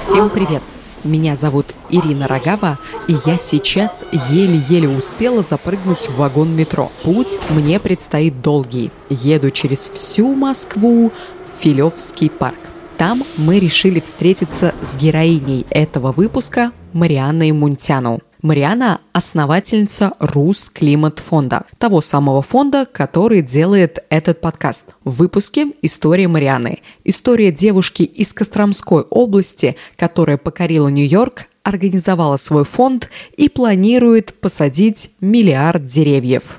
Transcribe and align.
Всем 0.00 0.30
привет! 0.30 0.62
Меня 1.04 1.36
зовут 1.36 1.66
Ирина 1.90 2.26
Рогава, 2.26 2.78
и 3.06 3.14
я 3.24 3.38
сейчас 3.38 4.04
еле-еле 4.12 4.88
успела 4.88 5.42
запрыгнуть 5.42 6.08
в 6.08 6.16
вагон 6.16 6.56
метро. 6.56 6.90
Путь 7.02 7.38
мне 7.50 7.78
предстоит 7.78 8.40
долгий. 8.40 8.90
Еду 9.10 9.50
через 9.50 9.90
всю 9.90 10.34
Москву 10.34 11.12
в 11.46 11.62
Филевский 11.62 12.30
парк. 12.30 12.58
Там 12.96 13.22
мы 13.36 13.60
решили 13.60 14.00
встретиться 14.00 14.74
с 14.82 14.96
героиней 14.96 15.66
этого 15.70 16.12
выпуска 16.12 16.72
Марианной 16.92 17.52
Мунтяну. 17.52 18.20
Мариана– 18.42 19.00
основательница 19.12 20.12
Рус 20.20 20.70
Климат 20.70 21.18
Фонда, 21.18 21.62
того 21.78 22.00
самого 22.00 22.40
фонда, 22.42 22.86
который 22.86 23.42
делает 23.42 24.04
этот 24.10 24.40
подкаст. 24.40 24.90
В 25.02 25.16
выпуске 25.16 25.72
«История 25.82 26.28
Марианы». 26.28 26.78
История 27.02 27.50
девушки 27.50 28.02
из 28.04 28.32
Костромской 28.32 29.02
области, 29.02 29.76
которая 29.96 30.36
покорила 30.36 30.86
Нью-Йорк, 30.88 31.46
организовала 31.64 32.36
свой 32.36 32.64
фонд 32.64 33.10
и 33.36 33.48
планирует 33.48 34.34
посадить 34.40 35.10
миллиард 35.20 35.84
деревьев. 35.86 36.56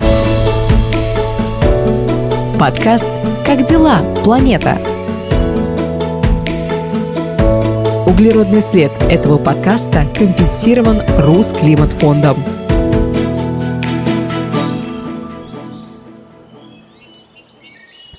Подкаст 2.60 3.12
«Как 3.46 3.64
дела, 3.64 4.04
планета?» 4.26 4.89
Углеродный 8.10 8.64
след 8.64 8.92
этого 9.04 9.38
подкаста 9.38 10.12
компенсирован 10.18 11.04
Русклиматфондом. 11.20 12.44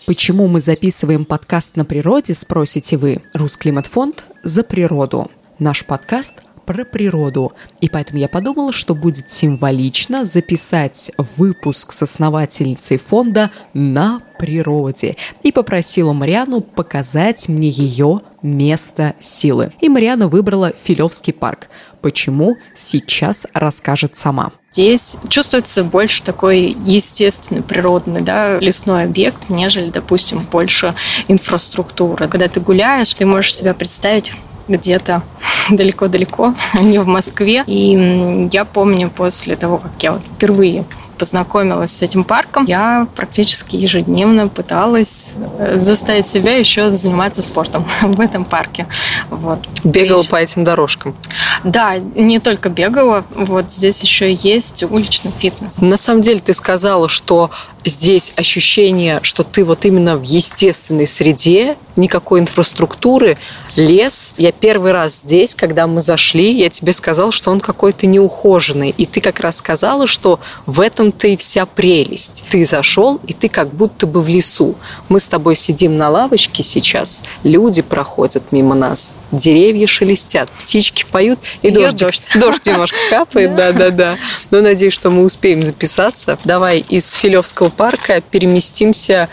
Почему 0.07 0.47
мы 0.47 0.61
записываем 0.61 1.25
подкаст 1.25 1.75
на 1.75 1.85
природе, 1.85 2.35
спросите 2.35 2.99
вы. 2.99 3.23
Русклиматфонд 3.35 4.23
за 4.45 4.63
природу. 4.63 5.29
Наш 5.59 5.85
подкаст 5.85 6.45
про 6.71 6.85
природу. 6.85 7.53
И 7.81 7.89
поэтому 7.89 8.21
я 8.21 8.29
подумала, 8.29 8.73
что 8.73 8.95
будет 8.95 9.29
символично 9.29 10.25
записать 10.25 11.11
выпуск 11.37 11.93
с 11.93 12.03
основательницей 12.03 12.97
фонда 12.97 13.51
на 13.75 14.21
природе. 14.39 15.17
И 15.43 15.51
попросила 15.51 16.13
Мариану 16.13 16.61
показать 16.61 17.49
мне 17.49 17.69
ее 17.69 18.21
место 18.43 19.17
силы. 19.19 19.73
И 19.81 19.89
Мариана 19.89 20.29
выбрала 20.29 20.73
Филевский 20.85 21.33
парк. 21.33 21.71
Почему? 22.03 22.57
Сейчас 22.77 23.49
расскажет 23.53 24.17
сама. 24.17 24.53
Здесь 24.71 25.17
чувствуется 25.29 25.83
больше 25.83 26.23
такой 26.23 26.77
естественный, 26.87 27.63
природный, 27.63 28.21
да, 28.21 28.61
лесной 28.61 29.03
объект, 29.03 29.49
нежели, 29.49 29.91
допустим, 29.91 30.47
больше 30.49 30.95
инфраструктуры. 31.27 32.29
Когда 32.29 32.47
ты 32.47 32.61
гуляешь, 32.61 33.13
ты 33.13 33.27
можешь 33.27 33.57
себя 33.57 33.75
представить 33.75 34.35
где-то 34.69 35.23
далеко-далеко, 35.71 36.55
а 36.73 36.83
не 36.83 36.99
в 36.99 37.07
Москве. 37.07 37.65
И 37.67 38.49
я 38.53 38.65
помню 38.65 39.11
после 39.11 39.57
того, 39.57 39.79
как 39.79 39.93
я 40.01 40.13
вот 40.13 40.23
впервые 40.37 40.85
познакомилась 41.21 41.93
с 41.93 42.01
этим 42.01 42.25
парком, 42.25 42.65
я 42.65 43.07
практически 43.15 43.77
ежедневно 43.77 44.49
пыталась 44.49 45.35
э, 45.59 45.79
заставить 45.79 46.27
себя 46.27 46.57
еще 46.57 46.91
заниматься 46.93 47.43
спортом 47.43 47.87
в 48.01 48.21
этом 48.23 48.47
парке. 48.47 48.87
Вот. 49.29 49.59
Бегала 49.85 50.23
по 50.23 50.37
этим 50.37 50.65
дорожкам? 50.65 51.15
Да, 51.63 51.99
не 51.99 52.41
только 52.41 52.71
бегала, 52.71 53.25
вот 53.35 53.71
здесь 53.71 54.01
еще 54.01 54.33
есть 54.33 54.83
уличный 54.83 55.31
фитнес. 55.31 55.79
На 55.83 55.99
самом 55.99 56.23
деле 56.23 56.41
ты 56.41 56.55
сказала, 56.55 57.11
что 57.11 57.51
здесь 57.85 58.33
ощущение, 58.37 59.21
что 59.23 59.43
ты 59.43 59.65
вот 59.65 59.85
именно 59.85 60.17
в 60.17 60.23
естественной 60.23 61.07
среде, 61.07 61.77
никакой 61.97 62.41
инфраструктуры, 62.41 63.39
лес. 63.77 64.35
Я 64.37 64.53
первый 64.53 64.93
раз 64.93 65.21
здесь, 65.25 65.55
когда 65.55 65.87
мы 65.87 66.03
зашли, 66.03 66.53
я 66.53 66.71
тебе 66.71 66.93
сказала, 66.93 67.33
что 67.33 67.51
он 67.51 67.61
какой-то 67.61 68.07
неухоженный. 68.07 68.91
И 68.91 69.07
ты 69.07 69.21
как 69.21 69.41
раз 69.41 69.57
сказала, 69.57 70.07
что 70.07 70.41
в 70.67 70.81
этом-то 70.81 71.29
и 71.29 71.37
вся 71.37 71.67
прелесть. 71.67 72.45
Ты 72.51 72.67
зашел, 72.67 73.21
и 73.27 73.33
ты 73.33 73.49
как 73.49 73.73
будто 73.73 74.07
бы 74.07 74.23
в 74.23 74.29
лесу. 74.29 74.75
Мы 75.09 75.21
с 75.21 75.27
тобой 75.27 75.57
сидим 75.57 75.97
на 75.97 76.09
лавочке 76.09 76.63
сейчас, 76.63 77.23
люди 77.43 77.83
проходят 77.83 78.53
мимо 78.53 78.75
нас, 78.75 79.13
деревья 79.33 79.87
шелестят, 79.87 80.51
птички 80.51 81.05
поют, 81.11 81.39
и 81.63 81.71
дождь, 81.71 81.97
дождь. 81.97 82.23
дождь 82.35 82.67
немножко 82.67 82.97
капает, 83.09 83.55
да-да-да. 83.55 84.17
Но 84.51 84.61
надеюсь, 84.61 84.93
что 84.95 85.11
мы 85.11 85.25
успеем 85.25 85.63
записаться. 85.63 86.39
Давай 86.45 86.85
из 86.89 87.13
Филевского 87.15 87.69
парка 87.69 88.21
переместимся 88.21 89.29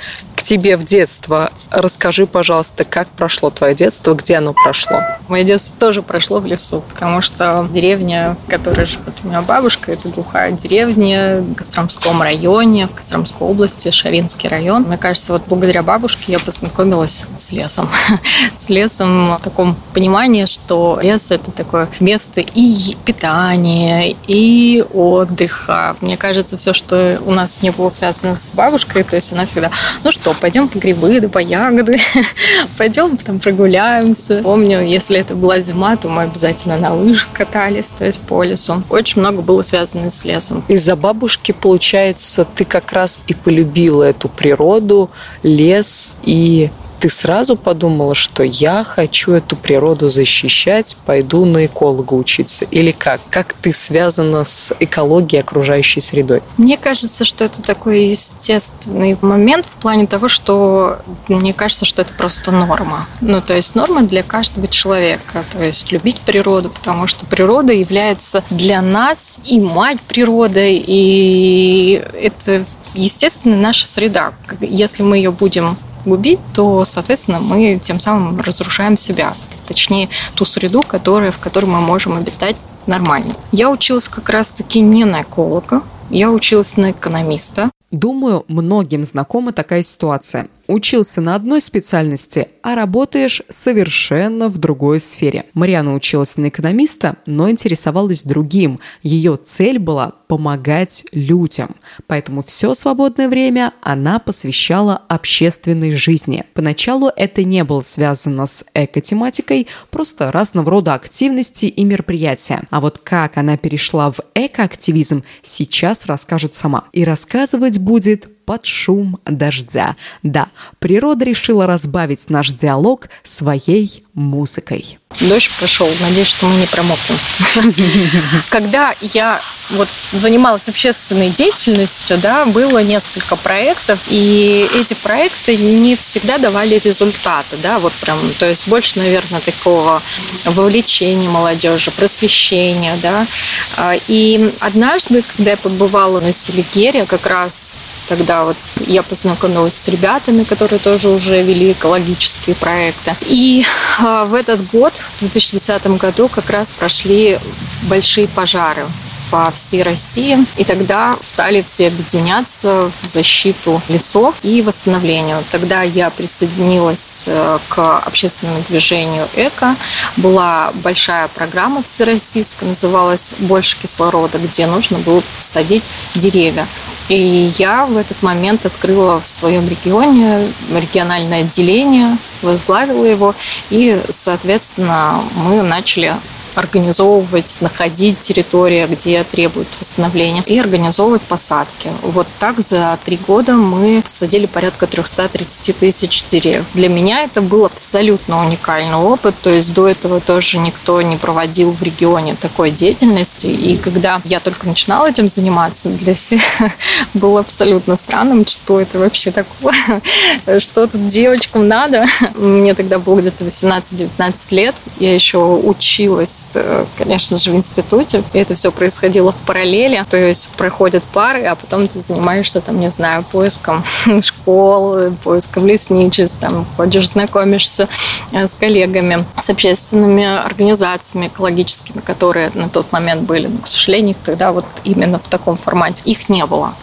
тебе 0.48 0.78
в 0.78 0.86
детство. 0.86 1.52
Расскажи, 1.72 2.26
пожалуйста, 2.26 2.86
как 2.86 3.10
прошло 3.10 3.50
твое 3.50 3.76
детство, 3.76 4.14
где 4.14 4.38
оно 4.38 4.54
прошло? 4.54 5.02
Мое 5.28 5.44
детство 5.44 5.76
тоже 5.78 6.02
прошло 6.02 6.40
в 6.40 6.46
лесу, 6.46 6.86
потому 6.94 7.22
что 7.22 7.68
деревня, 7.70 8.38
в 8.46 8.50
которой 8.50 8.86
живет 8.86 9.14
у 9.24 9.28
меня 9.28 9.42
бабушка, 9.42 9.92
это 9.92 10.08
глухая 10.08 10.54
деревня 10.54 11.42
в 11.42 11.56
Костромском 11.56 12.22
районе, 12.22 12.88
в 12.88 12.96
Костромской 12.96 13.46
области, 13.46 13.92
Шаринский 13.92 14.48
район. 14.48 14.84
Мне 14.84 14.98
кажется, 14.98 15.34
вот 15.34 15.44
благодаря 15.48 15.84
бабушке 15.84 16.32
я 16.32 16.40
познакомилась 16.40 17.26
с 17.36 17.52
лесом. 17.52 17.90
с 18.56 18.70
лесом 18.70 19.36
в 19.36 19.44
таком 19.44 19.76
понимании, 19.94 20.46
что 20.68 21.00
лес– 21.02 21.32
это 21.32 21.50
такое 21.52 21.88
место 22.02 22.42
и 22.42 22.98
питания, 23.06 24.14
и 24.28 24.84
отдыха. 24.94 25.96
Мне 26.02 26.18
кажется, 26.18 26.58
все, 26.58 26.74
что 26.74 27.22
у 27.26 27.32
нас 27.32 27.62
не 27.62 27.72
было 27.72 27.90
связано 27.90 28.36
с 28.36 28.50
бабушкой, 28.50 29.04
то 29.04 29.16
есть 29.16 29.32
она 29.32 29.46
всегда, 29.46 29.72
ну 30.04 30.12
что, 30.12 30.34
пойдем 30.34 30.68
по 30.68 30.78
грибы, 30.78 31.22
да 31.22 31.30
по 31.30 31.38
ягоды, 31.38 32.00
пойдем 32.78 33.16
там 33.16 33.40
прогуляемся. 33.40 34.42
Помню, 34.44 34.84
если 34.84 35.18
это 35.18 35.36
была 35.36 35.62
зима, 35.62 35.96
то 35.96 36.10
мы 36.10 36.24
обязательно 36.24 36.78
на 36.78 36.94
лыжах 36.94 37.30
катались, 37.32 37.92
то 37.92 38.04
есть 38.04 38.20
по 38.20 38.44
лесу. 38.44 38.84
Очень 38.90 39.22
много 39.22 39.42
было 39.42 39.62
связано 39.62 40.12
с 40.12 40.26
лесом. 40.26 40.66
Из-за 40.68 40.98
бабушки, 40.98 41.54
получается, 41.54 42.44
ты 42.44 42.66
как 42.66 42.92
раз 42.92 43.22
и 43.28 43.34
полюбила 43.34 44.04
эту 44.04 44.28
природу, 44.28 45.12
лес 45.44 46.14
и 46.24 46.72
ты 47.00 47.10
сразу 47.10 47.56
подумала, 47.56 48.16
что 48.16 48.44
я 48.44 48.84
хочу 48.84 49.34
эту 49.34 49.56
природу 49.56 50.10
защищать, 50.10 50.96
пойду 51.06 51.46
на 51.46 51.66
эколога 51.66 52.14
учиться? 52.14 52.66
Или 52.66 52.92
как? 52.92 53.22
Как 53.30 53.54
ты 53.54 53.74
связана 53.74 54.44
с 54.44 54.74
экологией 54.80 55.42
окружающей 55.42 56.02
средой? 56.02 56.42
Мне 56.58 56.78
кажется, 56.78 57.26
что 57.26 57.46
это 57.46 57.62
такой 57.62 58.06
естественный 58.08 59.18
момент 59.22 59.66
в 59.66 59.82
плане 59.82 60.08
того, 60.08 60.28
что 60.28 61.00
мне 61.28 61.54
кажется, 61.54 61.86
что 61.86 62.02
это 62.02 62.14
просто 62.14 62.52
норма. 62.52 63.08
Ну, 63.22 63.42
то 63.42 63.56
есть 63.56 63.76
норма 63.76 64.02
для 64.04 64.24
каждого 64.24 64.68
человека. 64.68 65.44
То 65.52 65.64
есть 65.64 65.92
любить 65.92 66.20
природу, 66.22 66.70
потому 66.70 67.08
что 67.08 67.26
природа 67.26 67.74
является 67.74 68.44
для 68.50 68.82
нас 68.82 69.40
и 69.46 69.60
мать 69.60 70.02
природы, 70.02 70.84
и 70.86 72.04
это 72.22 72.66
естественно 72.94 73.56
наша 73.56 73.88
среда. 73.88 74.34
Если 74.62 75.04
мы 75.04 75.18
ее 75.18 75.32
будем 75.32 75.78
губить, 76.06 76.40
то, 76.54 76.86
соответственно, 76.86 77.40
мы 77.40 77.80
тем 77.84 78.00
самым 78.00 78.40
разрушаем 78.40 78.98
себя, 78.98 79.34
точнее, 79.68 80.10
ту 80.36 80.46
среду, 80.46 80.84
которая, 80.84 81.32
в 81.32 81.40
которой 81.40 81.66
мы 81.66 81.82
можем 81.82 82.18
обитать 82.18 82.56
нормально. 82.86 83.36
Я 83.52 83.70
училась 83.70 84.08
как 84.08 84.30
раз-таки 84.30 84.80
не 84.80 85.06
на 85.06 85.22
эколога, 85.22 85.84
я 86.10 86.32
училась 86.32 86.78
на 86.78 86.92
экономиста. 86.92 87.70
Думаю, 87.92 88.44
многим 88.48 89.06
знакома 89.06 89.54
такая 89.54 89.84
ситуация 89.84 90.48
учился 90.68 91.22
на 91.22 91.36
одной 91.36 91.62
специальности, 91.62 92.50
а 92.62 92.76
работаешь 92.76 93.42
совершенно 93.50 94.50
в 94.50 94.58
другой 94.58 95.00
сфере. 95.00 95.46
Мариана 95.54 95.94
училась 95.94 96.38
на 96.38 96.50
экономиста, 96.50 97.18
но 97.26 97.50
интересовалась 97.50 98.24
другим. 98.24 98.80
Ее 99.02 99.38
цель 99.38 99.80
была 99.80 100.14
помогать 100.28 101.06
людям. 101.12 101.76
Поэтому 102.08 102.44
все 102.44 102.76
свободное 102.76 103.30
время 103.30 103.74
она 103.82 104.20
посвящала 104.20 105.02
общественной 105.08 105.94
жизни. 105.94 106.44
Поначалу 106.54 107.10
это 107.16 107.44
не 107.44 107.64
было 107.64 107.82
связано 107.82 108.46
с 108.46 108.66
эко-тематикой, 108.74 109.68
просто 109.90 110.32
разного 110.32 110.70
рода 110.70 110.94
активности 110.94 111.66
и 111.66 111.84
мероприятия. 111.84 112.62
А 112.70 112.82
вот 112.82 112.98
как 112.98 113.38
она 113.38 113.58
перешла 113.58 114.12
в 114.12 114.20
экоактивизм, 114.36 115.24
сейчас 115.42 116.06
расскажет 116.06 116.56
сама. 116.56 116.86
И 116.92 117.04
рассказывать 117.04 117.80
будет 117.80 118.30
под 118.48 118.66
шум 118.66 119.20
дождя. 119.26 119.98
Да, 120.24 120.48
природа 120.80 121.26
решила 121.26 121.68
разбавить 121.68 122.30
наш 122.30 122.52
диалог 122.52 123.10
своей 123.26 124.06
музыкой. 124.14 124.98
Дождь 125.20 125.52
прошел, 125.60 125.90
надеюсь, 126.00 126.30
что 126.30 126.46
мы 126.48 126.56
не 126.62 126.66
промокнем. 126.66 127.18
Когда 128.50 128.96
я 129.02 129.42
вот 129.72 129.90
занималась 130.14 130.70
общественной 130.70 131.30
деятельностью, 131.30 132.18
да, 132.18 132.46
было 132.46 132.82
несколько 132.82 133.36
проектов, 133.36 134.00
и 134.08 134.70
эти 134.74 134.94
проекты 134.94 135.58
не 135.58 135.98
всегда 135.98 136.38
давали 136.38 136.80
результаты, 136.80 137.58
да, 137.62 137.80
вот 137.80 137.92
прям, 137.94 138.18
то 138.40 138.46
есть 138.46 138.66
больше, 138.68 139.00
наверное, 139.00 139.42
такого 139.42 140.02
вовлечения 140.46 141.30
молодежи, 141.30 141.92
просвещения, 141.92 142.98
да. 143.02 143.28
А, 143.76 143.96
и 144.08 144.54
однажды, 144.62 145.22
когда 145.36 145.52
я 145.52 145.58
побывала 145.58 146.22
на 146.22 146.32
Селигере, 146.32 147.06
как 147.06 147.26
раз 147.26 147.78
Тогда 148.08 148.46
вот 148.46 148.58
я 148.86 149.04
познакомилась 149.04 149.76
с 149.76 149.88
ребятами, 149.88 150.44
которые 150.44 150.80
тоже 150.80 151.10
уже 151.10 151.42
вели 151.44 151.72
экологические 151.74 152.56
проекты. 152.56 153.16
И 153.22 153.66
а, 154.00 154.26
в 154.26 154.34
этот 154.34 154.66
год, 154.68 154.94
в 155.18 155.20
2010 155.20 155.88
году, 155.98 156.28
как 156.30 156.50
раз 156.50 156.72
прошли 156.72 157.40
большие 157.84 158.28
пожары 158.28 158.86
по 159.30 159.52
всей 159.52 159.84
России. 159.84 160.46
И 160.56 160.64
тогда 160.64 161.14
стали 161.22 161.64
все 161.68 161.88
объединяться 161.88 162.92
в 163.02 163.06
защиту 163.06 163.82
лесов 163.88 164.36
и 164.42 164.62
восстановлению. 164.62 165.44
Тогда 165.52 165.82
я 165.82 166.10
присоединилась 166.10 167.26
э, 167.28 167.60
к 167.68 168.00
общественному 168.00 168.64
движению 168.68 169.28
«Эко». 169.36 169.76
Была 170.16 170.72
большая 170.76 171.28
программа 171.28 171.84
всероссийская, 171.84 172.70
называлась 172.70 173.34
«Больше 173.40 173.78
кислорода», 173.82 174.38
где 174.38 174.66
нужно 174.68 175.00
было 175.00 175.22
посадить 175.38 175.84
деревья. 176.16 176.68
И 177.10 177.52
я 177.58 177.86
в 177.86 177.96
этот 177.96 178.22
момент 178.22 178.66
открыла 178.66 179.22
в 179.22 179.30
своем 179.30 179.68
регионе 179.68 180.52
региональное 180.74 181.42
отделение, 181.42 182.18
возглавила 182.42 183.06
его, 183.06 183.34
и, 183.70 184.02
соответственно, 184.10 185.24
мы 185.36 185.62
начали 185.62 186.16
организовывать, 186.58 187.58
находить 187.62 188.20
территории, 188.20 188.86
где 188.88 189.24
требуют 189.24 189.68
восстановления, 189.80 190.42
и 190.46 190.58
организовывать 190.58 191.22
посадки. 191.22 191.90
Вот 192.02 192.28
так 192.40 192.60
за 192.60 192.98
три 193.06 193.18
года 193.18 193.54
мы 193.54 194.02
посадили 194.02 194.48
порядка 194.48 194.88
330 194.88 195.78
тысяч 195.78 196.26
деревьев. 196.30 196.66
Для 196.74 196.90
меня 196.90 197.24
это 197.24 197.42
был 197.42 197.66
абсолютно 197.66 198.44
уникальный 198.44 198.96
опыт, 198.96 199.36
то 199.42 199.52
есть 199.52 199.74
до 199.74 199.88
этого 199.88 200.20
тоже 200.20 200.58
никто 200.58 201.02
не 201.02 201.16
проводил 201.16 201.72
в 201.72 201.84
регионе 201.84 202.36
такой 202.36 202.72
деятельности, 202.72 203.48
и 203.48 203.78
когда 203.78 204.20
я 204.26 204.40
только 204.40 204.68
начинала 204.68 205.08
этим 205.08 205.30
заниматься, 205.30 205.90
для 205.90 206.16
всех 206.16 206.42
было 207.14 207.42
абсолютно 207.42 207.98
странным, 207.98 208.48
что 208.48 208.82
это 208.82 208.98
вообще 208.98 209.32
такое, 209.32 210.02
что 210.60 210.88
тут 210.88 211.08
девочкам 211.08 211.68
надо. 211.68 212.08
Мне 212.36 212.74
тогда 212.74 212.98
было 212.98 213.20
где-то 213.20 213.46
18-19 213.46 214.34
лет, 214.52 214.76
я 215.00 215.14
еще 215.14 215.38
училась 215.38 216.47
Э, 216.56 216.86
конечно 216.98 217.38
же, 217.38 217.52
в 217.52 217.56
институте. 217.56 218.24
И 218.34 218.38
это 218.38 218.56
все 218.56 218.72
происходило 218.72 219.32
в 219.32 219.36
параллели. 219.36 220.06
То 220.10 220.18
есть 220.18 220.50
проходят 220.50 221.04
пары, 221.06 221.44
а 221.44 221.56
потом 221.56 221.88
ты 221.88 222.02
занимаешься, 222.02 222.62
там, 222.62 222.80
не 222.80 222.90
знаю, 222.92 223.24
поиском 223.24 223.84
школы, 224.22 225.12
поиском 225.24 225.68
лесничеств, 225.68 226.38
там, 226.40 226.66
ходишь, 226.78 227.10
знакомишься 227.10 227.88
э, 228.32 228.48
с 228.48 228.56
коллегами, 228.56 229.26
с 229.42 229.50
общественными 229.50 230.26
организациями 230.26 231.28
экологическими, 231.28 232.02
которые 232.02 232.52
на 232.54 232.70
тот 232.70 232.92
момент 232.92 233.24
были. 233.24 233.48
Но, 233.48 233.60
к 233.60 233.68
сожалению, 233.68 234.12
их 234.12 234.18
тогда 234.24 234.52
вот 234.52 234.66
именно 234.84 235.20
в 235.20 235.28
таком 235.30 235.58
формате 235.58 236.02
их 236.06 236.30
не 236.30 236.46
было. 236.46 236.74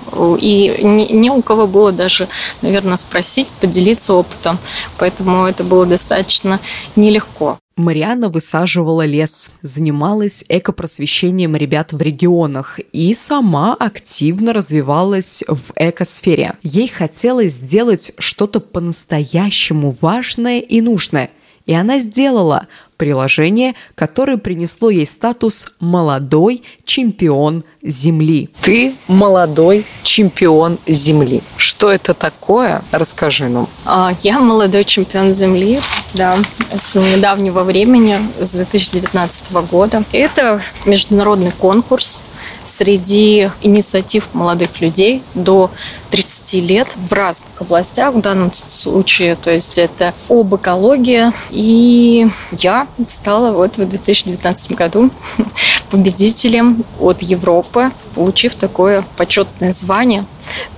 И 0.41 0.81
ни, 0.83 1.13
ни 1.13 1.31
у 1.31 1.43
кого 1.43 1.67
было 1.67 1.93
даже, 1.93 2.29
наверное, 2.63 2.97
спросить, 2.97 3.49
поделиться 3.61 4.15
опытом. 4.15 4.59
Поэтому 4.99 5.47
это 5.47 5.65
было 5.65 5.87
достаточно 5.87 6.61
нелегко. 6.97 7.59
Марианна 7.77 8.29
высаживала 8.29 9.05
лес, 9.05 9.53
занималась 9.63 10.45
экопросвещением 10.49 11.57
ребят 11.57 11.93
в 11.93 12.01
регионах 12.01 12.79
и 12.93 13.15
сама 13.15 13.75
активно 13.75 14.53
развивалась 14.53 15.43
в 15.49 15.73
экосфере. 15.75 16.55
Ей 16.63 16.87
хотелось 16.87 17.55
сделать 17.55 18.13
что-то 18.19 18.61
по-настоящему 18.61 19.91
важное 20.01 20.61
и 20.61 20.81
нужное– 20.81 21.31
и 21.67 21.73
она 21.73 21.99
сделала 21.99 22.67
приложение, 22.97 23.75
которое 23.95 24.37
принесло 24.37 24.91
ей 24.91 25.07
статус 25.07 25.69
«молодой 25.81 26.63
чемпион 26.85 27.65
Земли». 27.83 28.51
Ты 28.61 28.95
молодой 29.09 29.87
чемпион 30.03 30.79
Земли. 30.87 31.43
Что 31.57 31.91
это 31.91 32.15
такое? 32.15 32.83
Расскажи 32.93 33.49
нам. 33.49 33.69
А, 33.85 34.15
я 34.21 34.39
молодой 34.39 34.85
чемпион 34.85 35.33
Земли, 35.33 35.81
да, 36.15 36.37
с 36.79 36.95
недавнего 36.95 37.63
времени, 37.63 38.19
с 38.41 38.51
2019 38.51 39.53
года. 39.71 40.05
Это 40.13 40.63
международный 40.85 41.53
конкурс 41.53 42.21
среди 42.67 43.51
инициатив 43.63 44.29
молодых 44.33 44.81
людей 44.81 45.23
до 45.35 45.71
30 46.11 46.55
лет 46.55 46.89
в 46.97 47.13
разных 47.13 47.61
областях 47.61 48.15
в 48.15 48.21
данном 48.21 48.53
случае. 48.55 49.37
То 49.37 49.51
есть 49.51 49.79
это 49.79 50.15
об 50.29 50.55
экологии. 50.55 51.33
И 51.51 52.29
я 52.53 52.87
стала 53.09 53.53
вот 53.53 53.77
в 53.77 53.87
2019 53.87 54.73
году 54.73 55.11
победителем 55.91 56.85
от 57.01 57.23
Европы, 57.23 57.91
получив 58.15 58.55
такое 58.55 59.05
почетное 59.17 59.73
звание, 59.73 60.25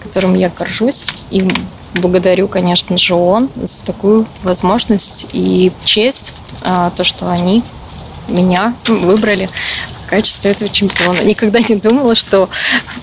которым 0.02 0.34
я 0.34 0.50
горжусь. 0.50 1.06
И 1.30 1.46
благодарю, 1.94 2.48
конечно 2.48 2.96
же, 2.98 3.14
ООН 3.14 3.50
за 3.56 3.82
такую 3.82 4.26
возможность 4.42 5.26
и 5.32 5.72
честь, 5.84 6.34
а, 6.62 6.90
то, 6.90 7.04
что 7.04 7.28
они 7.28 7.62
меня 8.28 8.74
выбрали 8.86 9.48
в 10.06 10.08
качестве 10.08 10.52
этого 10.52 10.70
чемпиона. 10.70 11.20
Никогда 11.24 11.58
не 11.60 11.74
думала, 11.74 12.14
что 12.14 12.48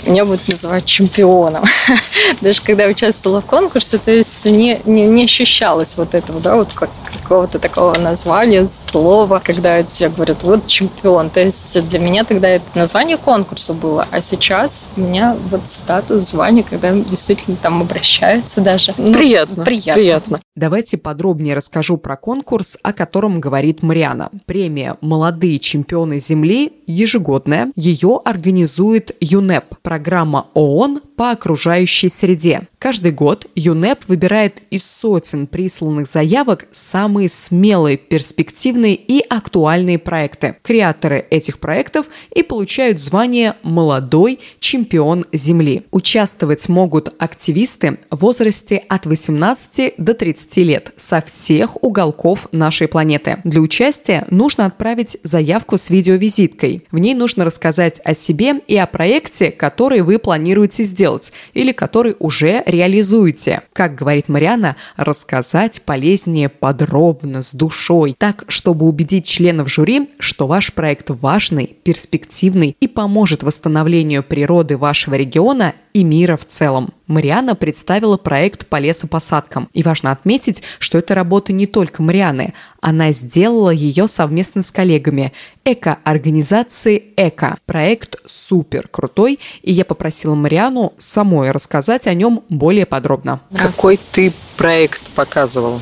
меня 0.06 0.24
будут 0.24 0.48
называть 0.48 0.86
чемпионом. 0.86 1.66
Даже 2.42 2.62
когда 2.62 2.86
участвовала 2.88 3.42
в 3.42 3.46
конкурсе, 3.46 3.98
то 3.98 4.12
есть 4.12 4.46
не, 4.46 4.80
не, 4.86 5.06
не 5.06 5.26
ощущалось 5.26 5.98
вот 5.98 6.16
этого, 6.16 6.40
да, 6.40 6.56
вот 6.56 6.72
как, 6.74 6.90
какого-то 7.22 7.60
такого 7.60 7.98
названия, 8.00 8.70
слова, 8.70 9.42
когда 9.44 9.84
тебе 9.84 10.10
говорят, 10.10 10.44
вот 10.44 10.66
чемпион. 10.68 11.30
То 11.30 11.42
есть 11.42 11.82
для 11.90 12.00
меня 12.00 12.24
тогда 12.24 12.48
это 12.48 12.66
название 12.74 13.18
конкурса 13.18 13.74
было, 13.74 14.08
а 14.10 14.22
сейчас 14.22 14.88
у 14.96 15.02
меня 15.02 15.36
вот 15.50 15.68
статус, 15.68 16.24
звание, 16.24 16.64
когда 16.64 16.92
действительно 16.92 17.58
там 17.58 17.82
обращаются 17.82 18.62
даже. 18.62 18.94
Ну, 18.98 19.14
приятно, 19.14 19.66
приятно. 19.66 19.94
Приятно. 19.94 20.40
Давайте 20.56 20.98
подробнее 20.98 21.56
расскажу 21.56 21.98
про 21.98 22.16
конкурс, 22.16 22.78
о 22.84 22.94
котором 22.94 23.42
говорит 23.42 23.82
Мариана. 23.84 24.30
Премия 24.46 24.98
«Молодые 25.02 25.60
чемпионы 25.60 26.20
Земли» 26.20 26.72
ежегодная. 26.94 27.72
Ее 27.76 28.22
организует 28.24 29.16
ЮНЕП, 29.20 29.76
программа 29.82 30.48
ООН 30.54 31.02
по 31.16 31.32
окружающей 31.32 32.10
среде. 32.10 32.68
Каждый 32.84 33.14
год 33.14 33.48
ЮНЕП 33.56 34.10
выбирает 34.10 34.62
из 34.70 34.86
сотен 34.86 35.48
присланных 35.48 36.06
заявок 36.06 36.68
самые 36.74 37.30
смелые, 37.30 37.96
перспективные 37.96 38.96
и 38.96 39.22
актуальные 39.22 40.00
проекты. 40.00 40.58
Креаторы 40.62 41.26
этих 41.30 41.60
проектов 41.60 42.08
и 42.36 42.44
получают 42.44 43.00
звание 43.00 43.56
«Молодой 43.64 44.42
чемпион 44.60 45.26
Земли». 45.32 45.84
Участвовать 45.92 46.68
могут 46.68 47.14
активисты 47.20 48.00
в 48.10 48.18
возрасте 48.18 48.84
от 48.90 49.06
18 49.06 49.94
до 49.98 50.14
30 50.14 50.58
лет 50.58 50.92
со 50.98 51.22
всех 51.22 51.82
уголков 51.82 52.50
нашей 52.52 52.90
планеты. 52.90 53.38
Для 53.46 53.62
участия 53.62 54.28
нужно 54.30 54.66
отправить 54.66 55.16
заявку 55.24 55.78
с 55.78 55.90
видеовизиткой. 55.90 56.86
В 56.92 57.00
ней 57.00 57.14
нужно 57.14 57.46
рассказать 57.46 58.02
о 58.04 58.14
себе 58.14 58.56
и 58.68 58.76
о 58.76 58.88
проекте, 58.88 59.52
который 59.52 60.02
вы 60.02 60.20
планируете 60.20 60.84
сделать 60.84 61.32
или 61.54 61.72
который 61.72 62.18
уже 62.20 62.62
реализуете. 62.74 63.62
Как 63.72 63.96
говорит 63.96 64.28
Мариана, 64.28 64.76
рассказать 64.98 65.84
полезнее 65.84 66.50
подробно, 66.50 67.42
с 67.42 67.54
душой, 67.54 68.16
так, 68.18 68.44
чтобы 68.48 68.86
убедить 68.88 69.26
членов 69.26 69.72
жюри, 69.72 70.10
что 70.20 70.48
ваш 70.48 70.74
проект 70.74 71.10
важный, 71.10 71.78
перспективный 71.84 72.76
и 72.80 72.88
поможет 72.88 73.44
восстановлению 73.44 74.24
природы 74.24 74.76
вашего 74.78 75.16
региона 75.16 75.76
и 75.94 76.04
мира 76.04 76.38
в 76.38 76.46
целом. 76.46 76.90
Мариана 77.08 77.56
представила 77.56 78.18
проект 78.18 78.68
по 78.68 78.80
лесопосадкам. 78.80 79.70
И 79.74 79.84
важно 79.84 80.12
отметить, 80.12 80.64
что 80.80 80.98
это 80.98 81.16
работа 81.16 81.54
не 81.54 81.68
только 81.68 82.02
Марианы. 82.02 82.54
Она 82.82 83.12
сделала 83.12 83.70
ее 83.70 84.08
совместно 84.08 84.64
с 84.64 84.72
коллегами 84.72 85.34
эко-организации 85.66 87.14
«Эко». 87.16 87.58
Проект 87.66 88.18
супер 88.26 88.88
крутой, 88.88 89.40
и 89.62 89.72
я 89.72 89.86
попросила 89.86 90.36
Мариану 90.36 90.94
самой 90.98 91.52
рассказать 91.52 92.08
о 92.08 92.14
нем 92.14 92.44
более 92.50 92.86
подробно. 92.86 93.42
Какой 93.56 94.00
ты 94.12 94.34
проект 94.58 95.02
показывала? 95.16 95.82